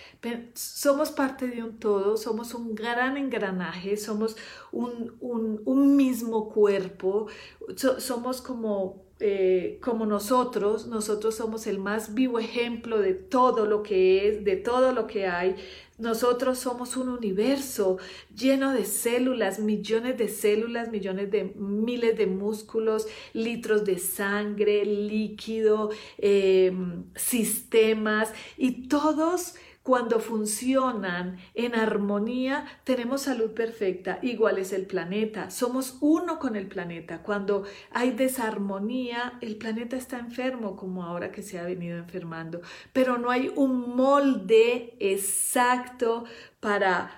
[0.54, 4.38] Somos parte de un todo, somos un gran engranaje, somos
[4.72, 7.28] un, un, mismo cuerpo,
[7.76, 14.28] somos como, eh, como nosotros, nosotros somos el más vivo ejemplo de todo lo que
[14.28, 15.56] es, de todo lo que hay,
[16.00, 17.98] nosotros somos un universo
[18.36, 25.92] lleno de células, millones de células, millones de miles de músculos, litros de sangre, líquido,
[26.18, 34.18] em, sistemas y todos cuando funcionan en armonía, tenemos salud perfecta.
[34.22, 35.50] Igual es el planeta.
[35.52, 37.22] Somos uno con el planeta.
[37.22, 42.62] Cuando hay desarmonía, el planeta está enfermo, como ahora que se ha venido enfermando.
[42.94, 46.24] Pero no hay un molde exacto
[46.62, 47.12] para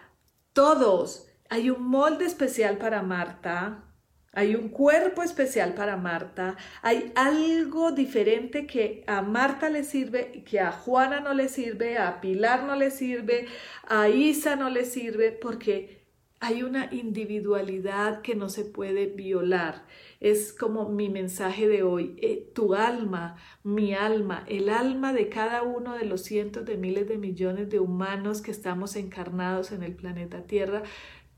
[0.54, 1.28] todos.
[1.50, 3.85] Hay un molde especial para Marta,
[4.36, 10.60] hay un cuerpo especial para Marta, hay algo diferente que a Marta le sirve, que
[10.60, 13.48] a Juana no le sirve, a Pilar no le sirve,
[13.88, 16.06] a Isa no le sirve, porque
[16.42, 19.86] hay una individualidad que no se puede violar.
[20.20, 25.64] Es como mi mensaje de hoy, eh, tu alma, mi alma, el alma de cada
[25.64, 29.96] uno de los cientos de miles de millones de humanos que estamos encarnados en el
[29.96, 30.84] planeta Tierra,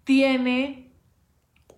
[0.03, 0.86] tiene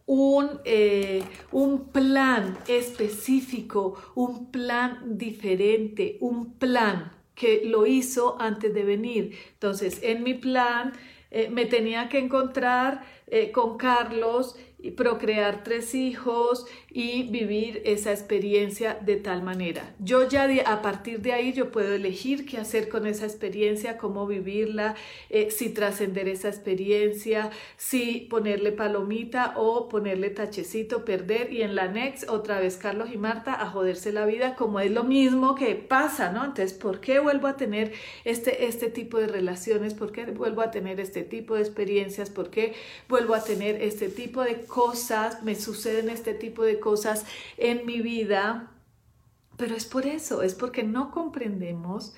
[0.10, 8.84] un, eh, un plan específico, un plan diferente, un plan que lo hizo antes de
[8.84, 9.38] venir.
[9.54, 10.94] Entonces, en mi plan
[11.30, 18.12] eh, me tenía que encontrar eh, con Carlos y procrear tres hijos y vivir esa
[18.12, 19.94] experiencia de tal manera.
[20.00, 24.26] Yo ya a partir de ahí yo puedo elegir qué hacer con esa experiencia, cómo
[24.26, 24.96] vivirla,
[25.30, 31.88] eh, si trascender esa experiencia, si ponerle palomita o ponerle tachecito, perder y en la
[31.88, 35.76] next otra vez Carlos y Marta a joderse la vida como es lo mismo que
[35.76, 36.46] pasa, ¿no?
[36.46, 37.92] Entonces, ¿por qué vuelvo a tener
[38.24, 39.94] este, este tipo de relaciones?
[39.94, 42.30] ¿Por qué vuelvo a tener este tipo de experiencias?
[42.30, 42.74] ¿Por qué
[43.08, 47.26] vuelvo a tener este tipo de cosas, me suceden este tipo de cosas
[47.58, 48.72] en mi vida,
[49.58, 52.16] pero es por eso, es porque no comprendemos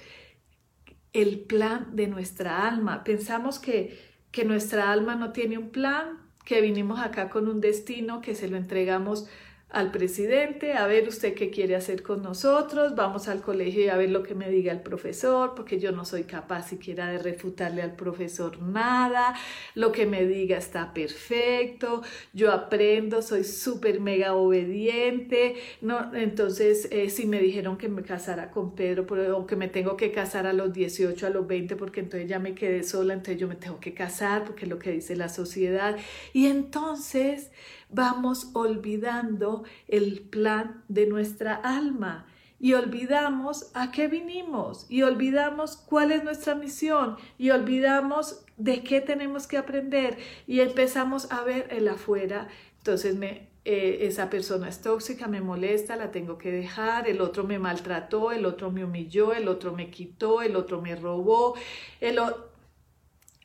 [1.13, 3.03] el plan de nuestra alma.
[3.03, 3.99] Pensamos que,
[4.31, 8.47] que nuestra alma no tiene un plan, que vinimos acá con un destino, que se
[8.47, 9.27] lo entregamos
[9.71, 13.95] al presidente, a ver usted qué quiere hacer con nosotros, vamos al colegio y a
[13.95, 17.81] ver lo que me diga el profesor, porque yo no soy capaz siquiera de refutarle
[17.81, 19.33] al profesor nada,
[19.73, 22.01] lo que me diga está perfecto,
[22.33, 28.51] yo aprendo, soy súper mega obediente, no, entonces eh, si me dijeron que me casara
[28.51, 29.07] con Pedro,
[29.37, 32.39] o que me tengo que casar a los 18, a los 20, porque entonces ya
[32.39, 35.29] me quedé sola, entonces yo me tengo que casar, porque es lo que dice la
[35.29, 35.95] sociedad,
[36.33, 37.51] y entonces
[37.91, 42.25] vamos olvidando el plan de nuestra alma
[42.59, 49.01] y olvidamos a qué vinimos y olvidamos cuál es nuestra misión y olvidamos de qué
[49.01, 52.49] tenemos que aprender y empezamos a ver el afuera.
[52.77, 57.43] Entonces me, eh, esa persona es tóxica, me molesta, la tengo que dejar, el otro
[57.43, 61.55] me maltrató, el otro me humilló, el otro me quitó, el otro me robó,
[61.99, 62.19] el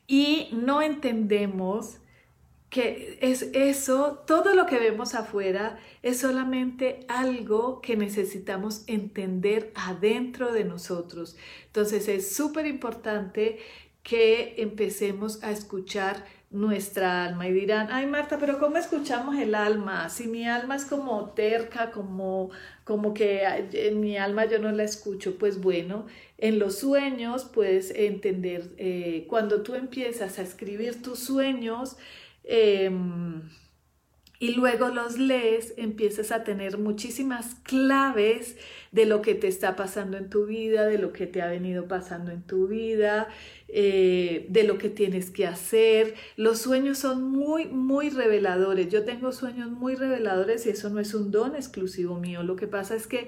[0.07, 1.97] y no entendemos
[2.69, 10.51] que es eso, todo lo que vemos afuera es solamente algo que necesitamos entender adentro
[10.51, 11.37] de nosotros.
[11.67, 13.59] Entonces es súper importante
[14.03, 20.07] que empecemos a escuchar nuestra alma y dirán, ay Marta, pero ¿cómo escuchamos el alma?
[20.09, 22.51] Si mi alma es como terca, como,
[22.85, 26.05] como que en mi alma yo no la escucho, pues bueno,
[26.37, 31.97] en los sueños puedes entender, eh, cuando tú empiezas a escribir tus sueños,
[32.47, 33.41] Em,
[34.39, 38.55] y luego los lees, empiezas a tener muchísimas claves
[38.91, 41.87] de lo que te está pasando en tu vida, de lo que te ha venido
[41.87, 43.29] pasando en tu vida,
[43.67, 46.13] eh, de lo que tienes que hacer.
[46.35, 48.89] Los sueños son muy, muy reveladores.
[48.89, 52.43] Yo tengo sueños muy reveladores y eso no es un don exclusivo mío.
[52.43, 53.27] Lo que pasa es que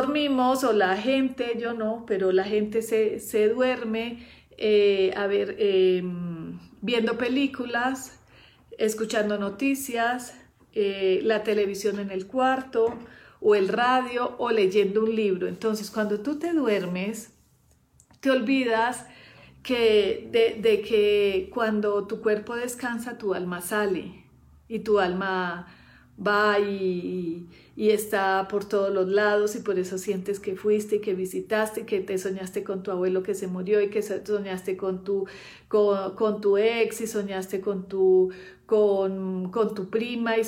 [0.00, 4.26] Dormimos o la gente, yo no, pero la gente se, duerme
[4.56, 8.18] eh, a ver, em, viendo películas,
[8.78, 10.34] escuchando noticias,
[10.72, 12.94] eh, la televisión en el cuarto
[13.40, 15.48] o el radio o leyendo un libro.
[15.48, 17.32] Entonces, cuando tú te duermes,
[18.20, 19.06] te olvidas
[19.62, 24.24] que de que cuando tu cuerpo descansa, tu alma sale
[24.68, 25.66] y tu alma
[26.26, 27.46] va y,
[27.76, 32.00] está por todos los lados y por eso sientes que fuiste y que visitaste, que
[32.00, 35.26] te soñaste con tu abuelo que se murió y que soñaste con tu,
[35.68, 38.30] con, tu ex y soñaste con tu,
[38.66, 40.42] con, con tu prima y,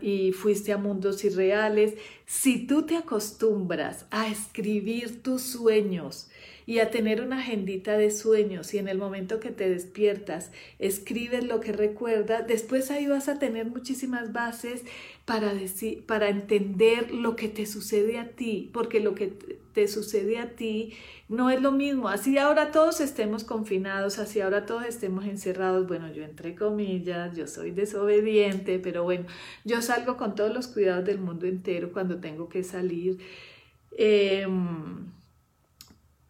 [0.00, 1.94] y fuiste a mundos irreales.
[2.26, 6.28] Si tú te acostumbras a escribir tus sueños,
[6.66, 10.50] y a tener una agendita de sueños y en el momento que te despiertas
[10.80, 14.82] escribes lo que recuerdas, después ahí vas a tener muchísimas bases
[15.26, 19.26] para, decir, para entender lo que te sucede a ti, porque lo que
[19.74, 20.94] te sucede a ti
[21.28, 22.08] no es lo mismo.
[22.08, 25.88] Así ahora todos estemos confinados, así ahora todos estemos encerrados.
[25.88, 29.26] Bueno, yo entre comillas, yo soy desobediente, pero bueno,
[29.64, 33.18] yo salgo con todos los cuidados del mundo entero cuando tengo que salir.
[33.98, 34.46] Eh,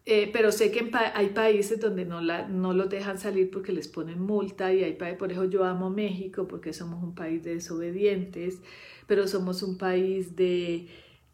[0.09, 4.73] eh, pero sé que hay países donde no, los dejan salir porque les ponen multa
[4.73, 8.61] y hay por ejemplo yo amo México porque somos un país de desobedientes,
[9.05, 10.87] pero somos un país de,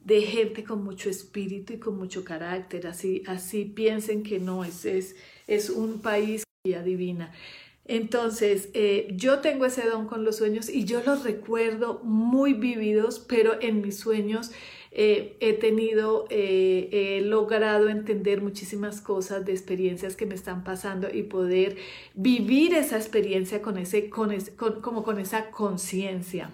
[0.08, 5.70] gente con mucho espíritu y con mucho carácter, así, así piensen que no, es, es,
[5.70, 7.32] un país divina.
[7.86, 13.20] Entonces, eh, yo tengo ese don con los sueños y yo los recuerdo muy vividos,
[13.20, 14.52] pero en mis sueños
[14.96, 21.08] eh, he tenido, eh, he logrado entender muchísimas cosas de experiencias que me están pasando
[21.12, 21.78] y poder
[22.14, 24.32] vivir esa experiencia con ese, con
[24.82, 26.52] como con esa conciencia.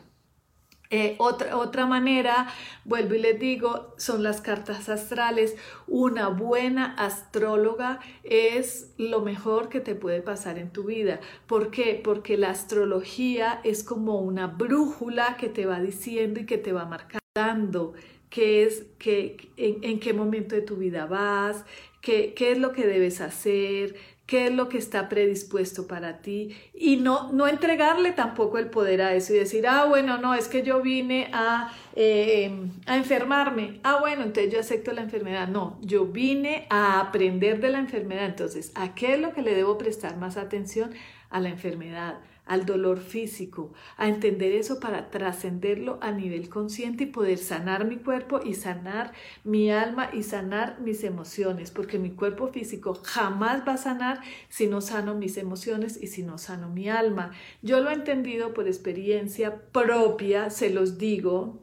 [0.92, 2.48] Eh, otra, otra manera,
[2.84, 5.56] vuelvo y les digo, son las cartas astrales.
[5.86, 11.20] Una buena astróloga es lo mejor que te puede pasar en tu vida.
[11.46, 12.00] ¿Por qué?
[12.02, 16.86] Porque la astrología es como una brújula que te va diciendo y que te va
[16.86, 17.94] marcando
[18.30, 21.66] qué es, qué, en, qué momento de tu vida vas,
[22.02, 23.96] qué, qué, es lo que debes hacer,
[24.30, 26.56] qué es lo que está predispuesto para ti.
[26.76, 30.48] Y no, no entregarle tampoco el poder a eso y decir, ah, bueno, no, es
[30.48, 35.80] que yo vine a, em, a enfermarme, ah, bueno, entonces yo acepto la enfermedad, no,
[35.82, 39.80] yo vine a aprender de la enfermedad, entonces, ¿a qué es lo que le debo
[39.80, 40.92] prestar más atención?
[41.32, 42.20] A la enfermedad
[42.50, 47.98] al dolor físico, a entender eso para trascenderlo a nivel consciente y poder sanar mi
[47.98, 53.74] cuerpo y sanar mi alma y sanar mis emociones, porque mi cuerpo físico jamás va
[53.74, 57.34] a sanar si no sano mis emociones y si no sano mi alma.
[57.62, 61.62] Yo lo he entendido por experiencia propia, se los digo,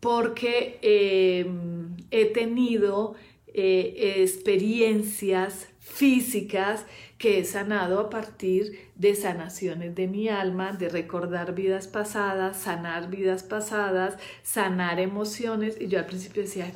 [0.00, 3.14] porque em, he tenido
[3.48, 6.86] eh, experiencias físicas
[7.18, 13.08] que he sanado a partir de sanaciones de mi alma, de recordar vidas pasadas, sanar
[13.08, 15.76] vidas pasadas, sanar emociones.
[15.80, 16.70] Y yo al principio decía,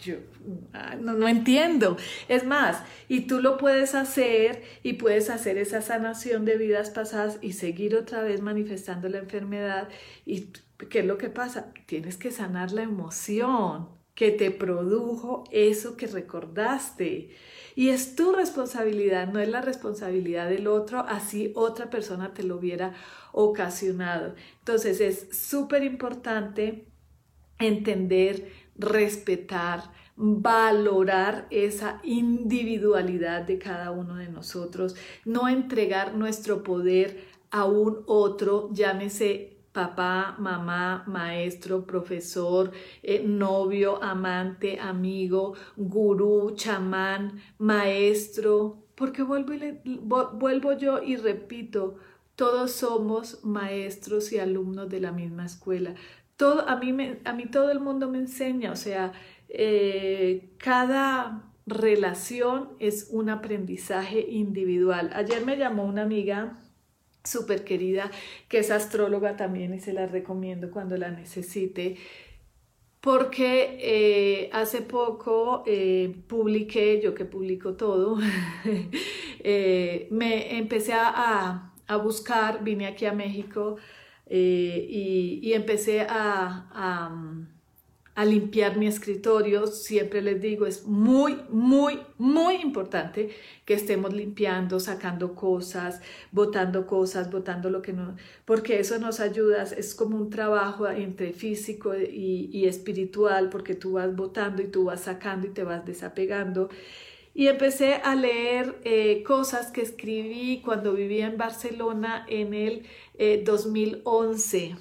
[0.00, 0.16] yo
[0.74, 1.96] ah, no, no, entiendo.
[2.28, 7.38] Es más, y tú lo puedes hacer y puedes hacer esa sanación de vidas pasadas
[7.40, 9.88] y seguir otra vez manifestando la enfermedad.
[10.24, 10.52] ¿Y
[10.88, 11.72] qué es lo que pasa?
[11.86, 17.30] Tienes que sanar la emoción que te produjo eso que recordaste.
[17.78, 22.56] Y es tu responsabilidad, no es la responsabilidad del otro, así otra persona te lo
[22.56, 22.92] hubiera
[23.30, 24.34] ocasionado.
[24.58, 26.88] Entonces es súper importante
[27.56, 37.64] entender, respetar, valorar esa individualidad de cada uno de nosotros, no entregar nuestro poder a
[37.64, 49.22] un otro, llámese papá, mamá, maestro, profesor, eh, novio, amante, amigo, gurú, chamán, maestro, porque
[49.22, 51.94] vuelvo, yo y repito,
[52.34, 55.94] todos somos maestros y alumnos de la misma escuela.
[56.36, 56.92] Todo, a, mí
[57.24, 59.12] a mí todo el mundo me enseña, o sea,
[59.48, 65.12] eh, cada relación es un aprendizaje individual.
[65.14, 66.58] Ayer me llamó una amiga
[67.24, 68.10] súper querida
[68.48, 71.96] que es astróloga también y se la recomiendo cuando la necesite
[73.00, 78.16] porque eh, hace poco eh, publiqué, yo que publico todo,
[80.10, 83.76] me empecé a, buscar, vine aquí a México
[84.28, 87.57] y, empecé a a
[88.24, 89.66] limpiar mi escritorio.
[89.66, 93.30] Siempre les digo, es muy, muy, muy importante
[93.64, 96.00] que estemos limpiando, sacando cosas,
[96.32, 101.32] botando cosas, botando lo que no, porque eso nos ayuda, es como un trabajo entre
[101.32, 106.70] físico y, espiritual, porque tú vas botando y tú vas sacando y te vas desapegando.
[107.34, 112.82] Y empecé a leer eh, cosas que escribí cuando vivía en Barcelona en el
[113.44, 114.76] 2011 eh,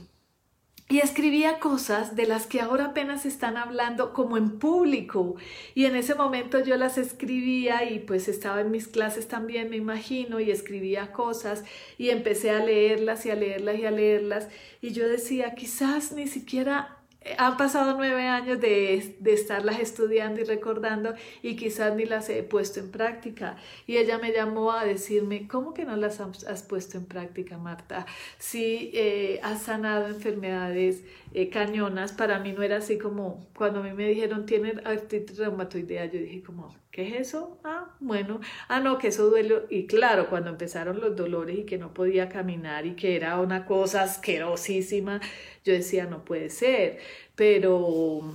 [0.90, 5.36] y escribía cosas de las que ahora apenas están hablando como en público.
[5.76, 9.76] Y en ese momento yo las escribía y pues estaba en mis clases también, me
[9.76, 11.66] imagino, y escribía cosas
[11.98, 14.48] y empecé a leerlas y a leerlas y a leerlas.
[14.82, 16.97] Y yo decía, quizás ni siquiera
[17.38, 22.44] han pasado nueve años de, de, estarlas estudiando y recordando y quizás ni las he
[22.44, 23.58] puesto en práctica.
[23.86, 28.06] Y ella me llamó a decirme, ¿cómo que no las has, puesto en práctica, Marta?
[28.38, 31.04] Si eh, has sanado enfermedades
[31.40, 35.38] eh, cañonas, para mí no era así como cuando a mí me dijeron, tiene artritis
[35.38, 37.60] reumatoidea, yo dije como, ¿qué es eso?
[37.64, 39.66] Ah, bueno, ah, no, que eso duele.
[39.70, 43.68] Y claro, cuando empezaron los dolores y que no podía caminar y que era una
[43.68, 45.22] cosa asquerosísima,
[45.64, 46.98] yo decía, no puede ser,
[47.36, 48.34] pero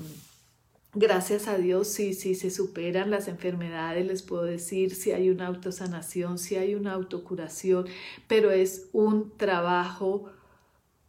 [0.95, 5.49] gracias a Dios sí, sí se superan las enfermedades, les puedo decir, si hay una
[5.49, 7.87] autosanación, si hay una autocuración,
[8.29, 10.31] pero es un trabajo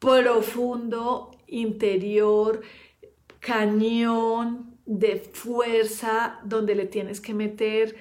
[0.04, 2.62] profundo, interior,
[3.40, 7.96] cañón de fuerza, donde le tienes que meter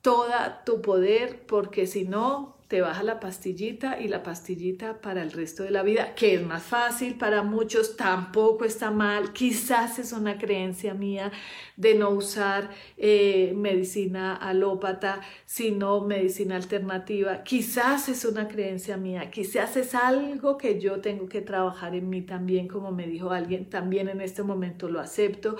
[0.00, 5.30] toda tu poder, porque si no, te baja la pastillita y la pastillita para el
[5.30, 10.12] resto de la vida, que es más fácil para muchos, tampoco está mal, quizás es
[10.12, 11.30] una creencia mía
[11.76, 19.76] de no usar eh, medicina alópata, sino medicina alternativa, quizás es una creencia mía, quizás
[19.76, 24.08] es algo que yo tengo que trabajar en mí también, como me dijo alguien, también
[24.08, 25.58] en este momento lo acepto,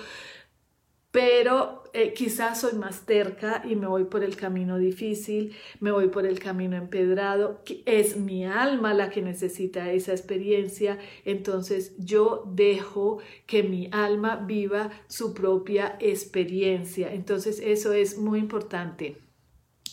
[1.15, 6.09] pero eh, quizás soy más terca y me voy por el camino difícil, me voy
[6.09, 13.19] por el camino empedrado, es mi alma la que necesita esa experiencia, entonces yo dejo
[13.47, 19.17] que mi alma viva su propia experiencia, entonces eso es muy importante.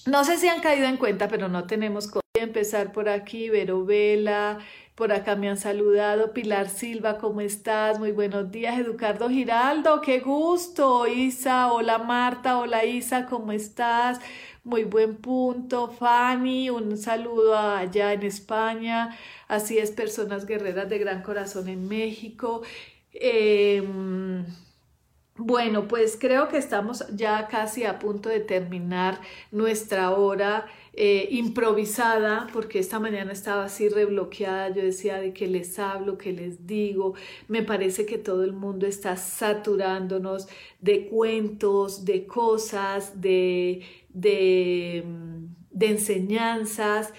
[0.08, 3.86] No sé si han caído en cuenta, pero no tenemos que empezar por aquí, Vero
[3.86, 4.58] Vela,
[5.02, 6.32] por acá me han saludado.
[6.32, 7.98] Pilar Silva, ¿cómo estás?
[7.98, 8.78] Muy buenos días.
[8.78, 11.08] Educardo Giraldo, qué gusto.
[11.08, 14.20] Isa, hola Marta, hola Isa, ¿cómo estás?
[14.64, 15.90] Muy buen punto.
[15.90, 19.18] Fanny, un saludo allá en España.
[19.48, 22.62] Así es, personas guerreras de gran corazón en México.
[23.12, 24.46] Em,
[25.36, 30.68] bueno, pues creo que estamos ya casi a punto de terminar nuestra hora.
[30.94, 36.34] Eh, improvisada, porque esta mañana estaba así rebloqueada, yo decía de que les hablo, que
[36.34, 37.14] les digo,
[37.48, 40.50] me parece que todo el mundo está saturándonos
[40.82, 45.06] de cuentos, de cosas, de, de,
[45.72, 47.14] de enseñanzas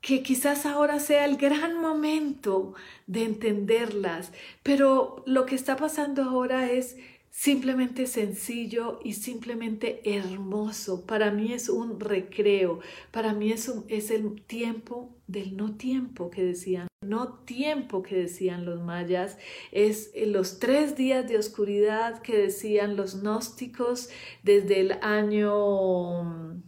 [0.00, 2.74] que quizás ahora sea el gran momento
[3.06, 6.96] de entenderlas, pero lo que está pasando ahora es
[7.36, 11.04] simplemente sencillo y simplemente hermoso.
[11.04, 12.80] Para mí es un recreo,
[13.10, 18.64] para mí es, es el tiempo del no tiempo que decían, no tiempo que decían
[18.64, 19.36] los mayas,
[19.70, 24.08] es los tres días de oscuridad que decían los gnósticos
[24.42, 26.62] desde el año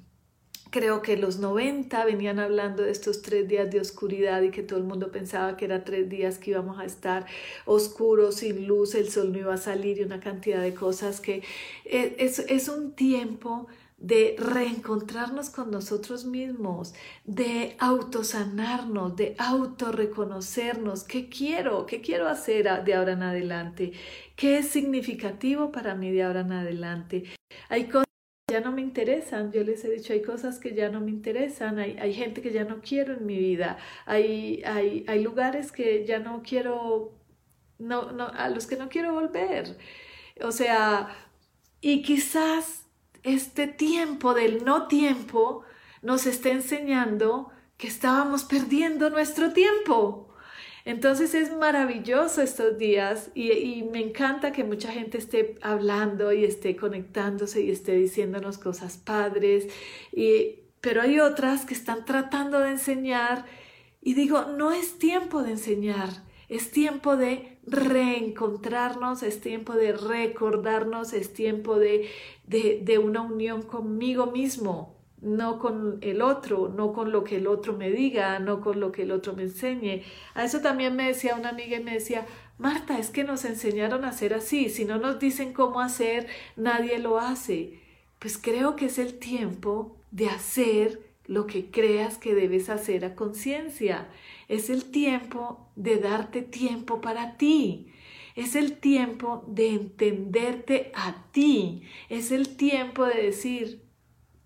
[0.71, 4.79] creo que los 90 venían hablando de estos tres días de oscuridad y que todo
[4.79, 7.27] el mundo pensaba que eran tres días que íbamos a estar
[7.65, 11.43] oscuros, sin luz, el sol no iba a salir y una cantidad de cosas que
[11.85, 16.95] eh, es, es un tiempo de reencontrarnos con nosotros mismos,
[17.25, 23.93] de autosanarnos, de autorreconocernos, qué quiero, qué quiero hacer de ahora en adelante,
[24.37, 27.25] qué es significativo para mí de ahora en adelante.
[27.69, 28.08] Hay cosas
[28.49, 31.79] ya no me interesan, yo les he dicho, hay cosas que ya no me interesan,
[31.79, 33.77] hay, hay gente que ya no quiero en mi vida,
[34.07, 37.13] hay, hay, hay lugares que ya no quiero,
[37.79, 39.77] no, no, a los que no quiero volver.
[40.43, 41.15] O sea,
[41.81, 42.87] y quizás
[43.23, 45.65] este tiempo del no tiempo
[46.03, 50.28] nos está enseñando que estábamos perdiendo nuestro tiempo.
[50.85, 56.77] Entonces es maravilloso estos días y, me encanta que mucha gente esté hablando y esté
[56.77, 59.69] conectándose y esté diciéndonos cosas padres,
[60.13, 63.45] y, pero hay otras que están tratando de enseñar
[64.01, 66.09] y digo, no es tiempo de enseñar,
[66.49, 72.09] es tiempo de reencontrarnos, es tiempo de recordarnos, es tiempo de,
[72.47, 77.77] de, una unión conmigo mismo, no con el otro, no con lo que el otro
[77.77, 80.03] me diga, no con lo que el otro me enseñe.
[80.35, 82.27] A eso también me decía una amiga y me decía,
[82.59, 86.99] Marta, es que nos enseñaron a hacer así, si no nos dicen cómo hacer, nadie
[86.99, 87.81] lo hace.
[88.19, 93.15] Pues creo que es el tiempo de hacer lo que creas que debes hacer a
[93.15, 94.09] conciencia.
[94.49, 97.93] Es el tiempo de darte tiempo para ti.
[98.35, 101.83] Es el tiempo de entenderte a ti.
[102.09, 103.83] Es el tiempo de decir,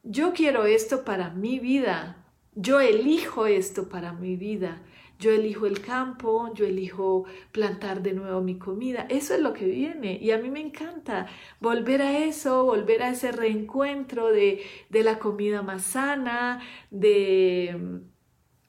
[0.03, 2.17] yo quiero esto para mi vida.
[2.55, 4.83] Yo elijo esto para mi vida.
[5.19, 9.07] Yo elijo el campo, yo elijo plantar de nuevo mi comida.
[9.09, 11.29] Eso es lo que viene y a mí me encanta
[11.61, 18.01] volver a eso, volver a ese reencuentro de, de la comida más sana, de,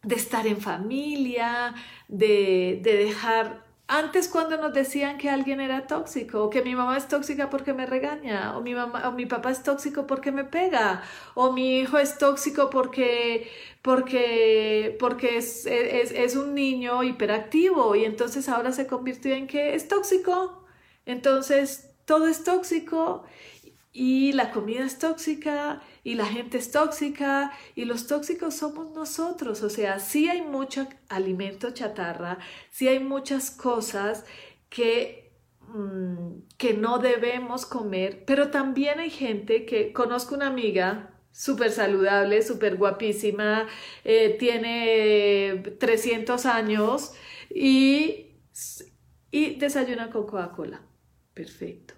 [0.03, 1.73] de estar en familia,
[2.07, 6.97] de, de dejar antes cuando nos decían que alguien era tóxico, o que mi mamá
[6.97, 10.45] es tóxica porque me regaña, o mi, mamá, o mi papá es tóxico porque me
[10.45, 11.03] pega,
[11.35, 13.49] o mi hijo es tóxico porque,
[13.81, 19.75] porque, porque es, es, es un niño hiperactivo y entonces ahora se convirtió en que
[19.75, 20.65] es tóxico.
[21.05, 23.23] Entonces todo es tóxico
[23.91, 29.63] y la comida es tóxica y la gente es tóxica y los tóxicos somos nosotros.
[29.63, 32.39] O sea, sí hay mucho alimento chatarra,
[32.71, 34.25] sí hay muchas cosas
[34.69, 41.71] que, mm, que no debemos comer, pero también hay gente que conozco una amiga súper
[41.71, 43.67] saludable, súper guapísima,
[44.03, 47.13] eh, tiene 300 años
[47.49, 48.37] y,
[49.31, 50.81] y desayuna con Coca-Cola.
[51.33, 51.95] Perfecto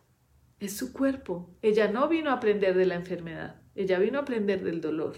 [0.60, 1.50] es su cuerpo.
[1.62, 5.18] Ella no vino a aprender de la enfermedad, ella vino a aprender del dolor.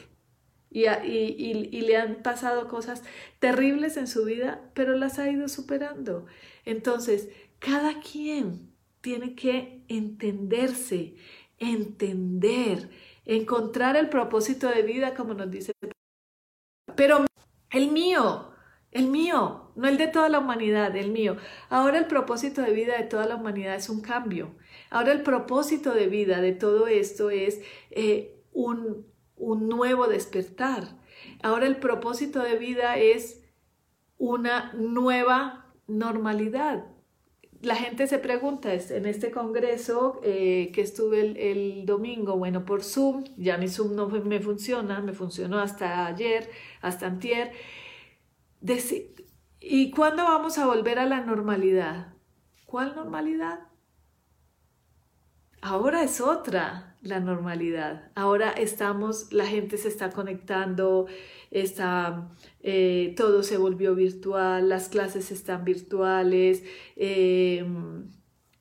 [0.70, 3.02] Y, y, le han pasado cosas
[3.40, 6.26] terribles en su vida, pero las ha ido superando.
[6.66, 7.30] Entonces,
[7.60, 11.16] cada quien tiene que entenderse,
[11.58, 12.90] entender,
[13.26, 15.72] encontrar el propósito de vida, como nos dice.
[16.96, 17.26] Pero
[17.72, 18.52] el mío,
[18.92, 21.38] el mío, no el de toda la humanidad, el mío.
[21.70, 24.56] Ahora el propósito de vida de toda la humanidad es un cambio.
[24.90, 29.06] Ahora el propósito de vida de todo esto es eh, un,
[29.36, 30.84] un nuevo despertar.
[31.44, 33.44] Ahora el propósito de vida es
[34.18, 36.86] una nueva normalidad.
[37.62, 42.84] La gente se pregunta en este congreso eh, que estuve el, el, domingo, bueno, por
[42.84, 46.50] Zoom, ya mi Zoom no me funciona, me funcionó hasta ayer,
[46.82, 47.52] hasta antier.
[49.60, 52.14] ¿Y cuándo vamos a volver a la normalidad?
[52.66, 53.67] ¿Cuál normalidad?
[55.62, 58.12] Ahora es otra la normalidad.
[58.16, 61.08] Ahora estamos, la gente se está conectando,
[61.52, 62.30] está,
[62.62, 66.64] eh, todo se volvió virtual, las clases están virtuales,
[66.96, 68.10] em,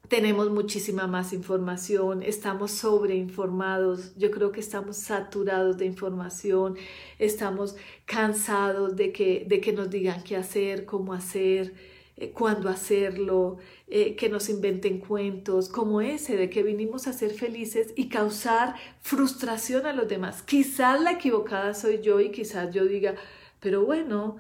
[0.09, 6.76] tenemos muchísima más información, estamos sobreinformados, yo creo que estamos saturados de información,
[7.18, 11.74] estamos cansados de que, de que nos digan qué hacer, cómo hacer,
[12.16, 13.58] eh, cuándo hacerlo,
[13.88, 18.74] eh, que nos inventen cuentos como ese de que vinimos a ser felices y causar
[19.00, 20.42] frustración a los demás.
[20.42, 23.16] Quizás la equivocada soy yo y quizás yo diga,
[23.60, 24.36] pero bueno,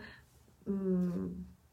[0.66, 1.26] mm,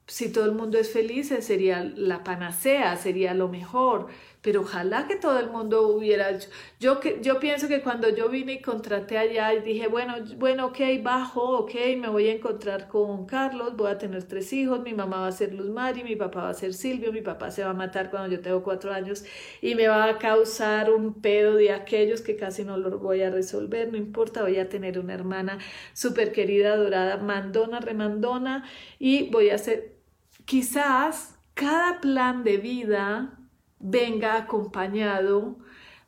[0.07, 4.07] si todo el mundo es feliz sería la panacea, sería lo mejor,
[4.43, 6.37] pero ojalá que todo el mundo hubiera
[6.77, 10.79] yo yo pienso que cuando yo vine y contraté allá y dije bueno bueno ok
[11.01, 15.21] bajo ok me voy a encontrar con Carlos voy a tener tres hijos mi mamá
[15.21, 17.69] va a ser Luz Mari mi papá va a ser Silvio mi papá se va
[17.69, 19.23] a matar cuando yo tengo cuatro años
[19.61, 23.29] y me va a causar un pedo de aquellos que casi no lo voy a
[23.29, 25.57] resolver no importa voy a tener una hermana
[25.93, 28.65] súper querida adorada mandona remandona
[28.99, 29.95] y voy a hacer
[30.43, 33.39] quizás cada plan de vida
[33.84, 35.57] venga acompañado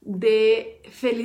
[0.05, 0.83] de,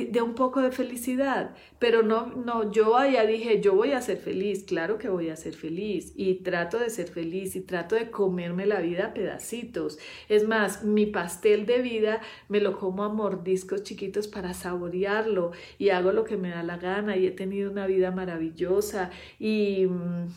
[0.09, 4.17] de un poco de felicidad, pero no, no, yo ya dije, yo voy a ser
[4.17, 6.13] feliz, claro que voy a ser feliz.
[6.15, 9.99] Y trato de ser feliz y trato de comerme la vida a pedacitos.
[10.29, 15.51] Es más, mi pastel de vida me lo como a mordiscos chiquitos para saborearlo.
[15.77, 19.11] Y hago lo que me da la gana y he tenido una vida maravillosa.
[19.39, 19.85] Y...
[19.85, 20.27] Mm,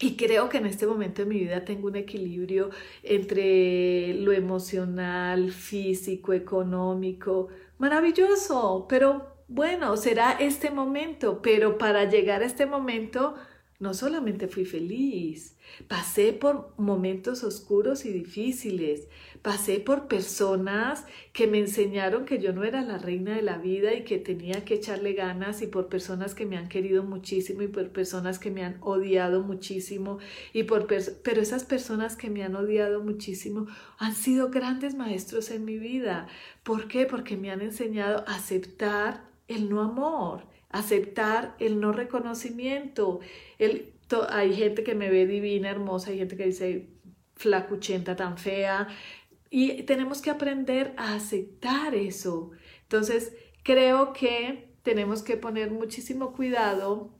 [0.00, 2.70] y creo que en este momento de mi vida tengo un equilibrio
[3.02, 7.48] entre lo emocional, físico, económico,
[7.78, 13.34] maravilloso, pero bueno, será este momento, pero para llegar a este momento
[13.78, 15.56] no solamente fui feliz,
[15.88, 19.08] pasé por momentos oscuros y difíciles,
[19.42, 23.94] pasé por personas que me enseñaron que yo no era la reina de la vida
[23.94, 27.68] y que tenía que echarle ganas y por personas que me han querido muchísimo y
[27.68, 30.18] por personas que me han odiado muchísimo
[30.52, 33.66] y por pero esas personas que me han odiado muchísimo
[33.98, 36.26] han sido grandes maestros en mi vida.
[36.62, 37.06] ¿Por qué?
[37.06, 43.20] Porque me han enseñado a aceptar el no amor aceptar el no reconocimiento.
[43.58, 43.92] El,
[44.30, 46.88] hay gente que me ve divina, hermosa, hay gente que dice
[47.36, 48.88] flacuchenta, tan fea,
[49.50, 52.52] y tenemos que aprender a aceptar eso.
[52.82, 53.34] Entonces,
[53.64, 57.12] creo que tenemos que poner muchísimo cuidado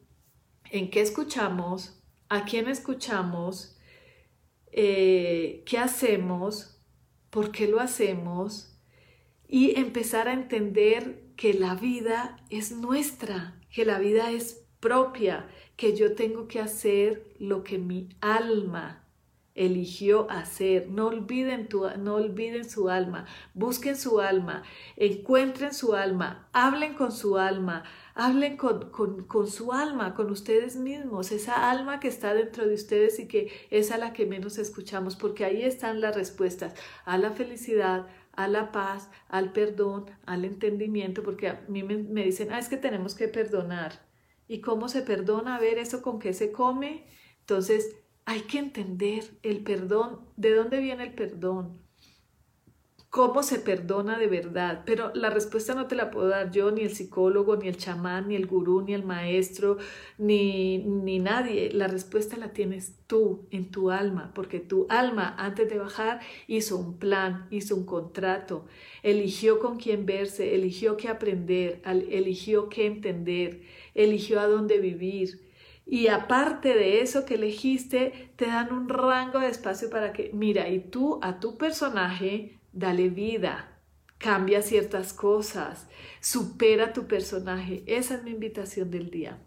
[0.70, 3.76] en qué escuchamos, a quién escuchamos,
[4.70, 6.81] eh, qué hacemos,
[7.31, 8.78] por qué lo hacemos
[9.49, 15.97] y empezar a entender que la vida es nuestra, que la vida es propia, que
[15.97, 19.10] yo tengo que hacer lo que mi alma
[19.55, 20.88] eligió hacer.
[20.88, 24.62] No olviden, tu, no olviden su alma, busquen su alma,
[24.96, 27.84] encuentren su alma, hablen con su alma,
[28.14, 32.74] hablen con, con, con, su alma, con ustedes mismos, esa alma que está dentro de
[32.74, 36.74] ustedes y que es a la que menos escuchamos, porque ahí están las respuestas
[37.05, 42.53] a la felicidad, a la paz, al perdón, al entendimiento, porque a mí me, dicen,
[42.53, 44.09] ah, es que tenemos que perdonar.
[44.48, 45.57] ¿Y cómo se perdona?
[45.57, 47.07] A ver, ¿eso con qué se come?
[47.40, 51.81] Entonces, hay que entender el perdón, de dónde viene el perdón,
[53.11, 54.83] cómo se perdona de verdad.
[54.87, 58.29] Pero la respuesta no te la puedo dar yo, ni el psicólogo, ni el chamán,
[58.29, 59.79] ni el gurú, ni el maestro,
[60.16, 61.73] ni, ni nadie.
[61.73, 66.79] La respuesta la tienes tú en tu alma, porque tu alma antes de bajar hizo
[66.79, 68.66] un plan, hizo un contrato,
[69.03, 73.62] eligió con quién verse, eligió qué aprender, eligió qué entender,
[73.95, 75.49] eligió a dónde vivir.
[75.93, 80.68] Y aparte de eso que elegiste, te dan un rango de espacio para que, mira,
[80.68, 83.76] y tú a tu personaje dale vida,
[84.16, 85.88] cambia ciertas cosas,
[86.20, 87.82] supera tu personaje.
[87.88, 89.38] Esa es mi invitación del día.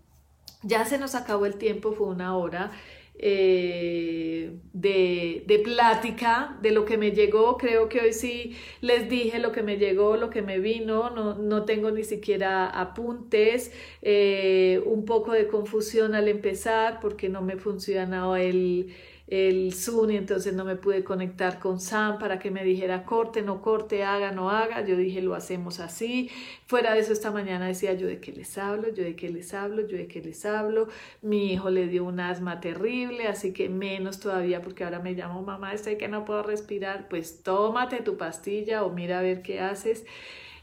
[0.63, 2.71] Ya se nos acabó el tiempo, fue una hora.
[3.15, 7.57] Eh, de, de, plática de lo que me llegó.
[7.57, 11.09] Creo que hoy sí les dije lo que me llegó, lo que me vino.
[11.11, 13.71] No, no tengo ni siquiera apuntes.
[14.01, 18.93] Eh, un poco de confusión al empezar porque no me funcionaba el
[19.27, 23.41] el Zoom y entonces no me pude conectar con Sam para que me dijera corte,
[23.41, 24.85] no corte, haga, no haga.
[24.85, 26.29] Yo dije, lo hacemos así.
[26.67, 29.53] Fuera de eso, esta mañana decía yo de qué les hablo, yo de qué les
[29.53, 30.87] hablo, yo de qué les hablo.
[31.21, 35.41] Mi hijo le dio un asma terrible, así que menos todavía porque ahora me llamo
[35.41, 37.07] mamá, estoy que no puedo respirar.
[37.09, 40.05] Pues tómate tu pastilla o mira a ver qué haces.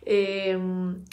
[0.03, 1.05] Em,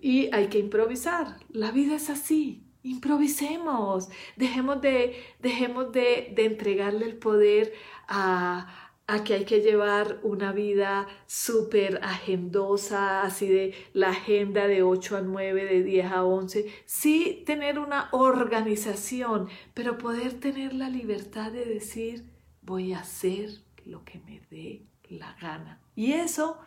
[0.00, 1.38] y hay que improvisar.
[1.50, 2.63] La vida es así.
[2.84, 7.72] Improvisemos, dejemos de, dejemos de, entregarle el poder
[8.06, 14.82] a, a que hay que llevar una vida súper agendosa, así de la agenda de
[14.82, 16.72] 8 a 9, de 10 a 11.
[16.84, 22.24] Sí, tener una organización, pero poder tener la libertad de decir,
[22.62, 23.48] voy a hacer
[23.84, 25.80] lo que me dé la gana.
[25.96, 26.58] Y eso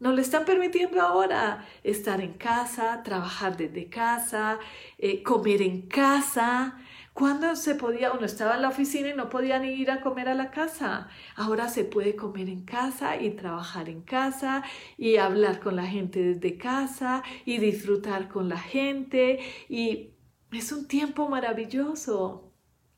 [0.00, 4.58] no le están permitiendo ahora estar en casa, trabajar desde casa,
[4.98, 6.76] eh, comer en casa.
[7.14, 10.28] Cuando se podía, uno estaba en la oficina y no podía ni ir a comer
[10.28, 11.08] a la casa.
[11.36, 14.64] Ahora se puede comer en casa y trabajar en casa
[14.98, 19.38] y hablar con la gente desde casa y disfrutar con la gente.
[19.68, 20.10] Y
[20.50, 22.43] es un tiempo maravilloso.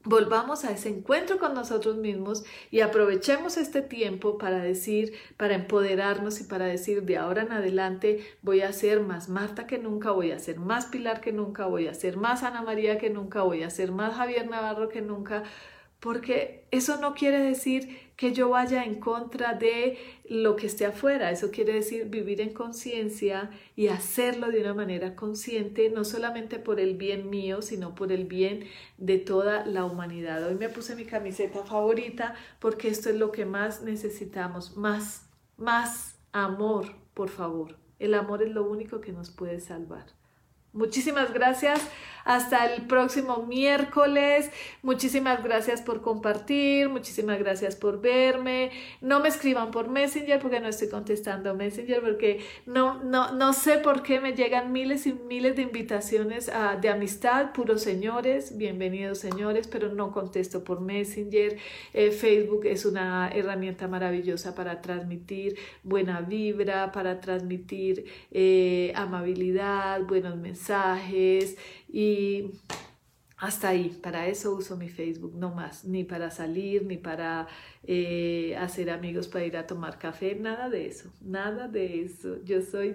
[0.07, 6.41] Volvamos a ese encuentro con nosotros mismos y aprovechemos este tiempo para decir, para empoderarnos
[6.41, 10.31] y para decir de ahora en adelante voy a ser más Marta que nunca, voy
[10.31, 13.65] a ser más Pilar que nunca, voy a ser más Ana María que nunca, voy
[13.65, 15.43] a ser más Javier Navarro que nunca,
[16.07, 19.99] porque eso no quiere decir que yo vaya en contra de
[20.31, 25.17] lo que esté afuera, eso quiere decir vivir en conciencia y hacerlo de una manera
[25.17, 30.47] consciente, no solamente por el bien mío, sino por el bien de toda la humanidad.
[30.47, 36.21] Hoy me puse mi camiseta favorita porque esto es lo que más necesitamos, más, más
[36.31, 37.79] amor, por favor.
[37.99, 40.07] El amor es lo único que nos puede salvar.
[40.77, 41.81] Muchísimas gracias.
[42.27, 44.51] Hasta el próximo miércoles.
[44.83, 46.89] Muchísimas gracias por compartir.
[46.89, 48.73] Muchísimas gracias por verme.
[49.01, 53.79] No me escriban por Messenger porque no estoy contestando Messenger porque no, no, no sé
[53.79, 56.51] por qué me llegan miles y miles de invitaciones
[56.81, 58.59] de amistad, puros señores.
[58.59, 61.59] Bienvenidos señores, pero no contesto por Messenger.
[61.95, 70.35] Eh, Facebook es una herramienta maravillosa para transmitir buena vibra, para transmitir eh, amabilidad, buenos
[70.35, 71.57] mensajes
[71.97, 72.51] y
[73.39, 77.47] hasta ahí, para eso uso mi Facebook, no más, ni para salir, ni para
[77.85, 82.37] eh, hacer amigos para ir a tomar café, nada de eso, nada de eso.
[82.45, 82.93] Yo soy...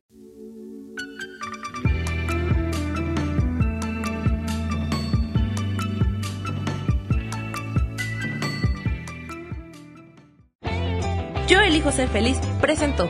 [11.48, 13.10] Yo elijo ser feliz, presento.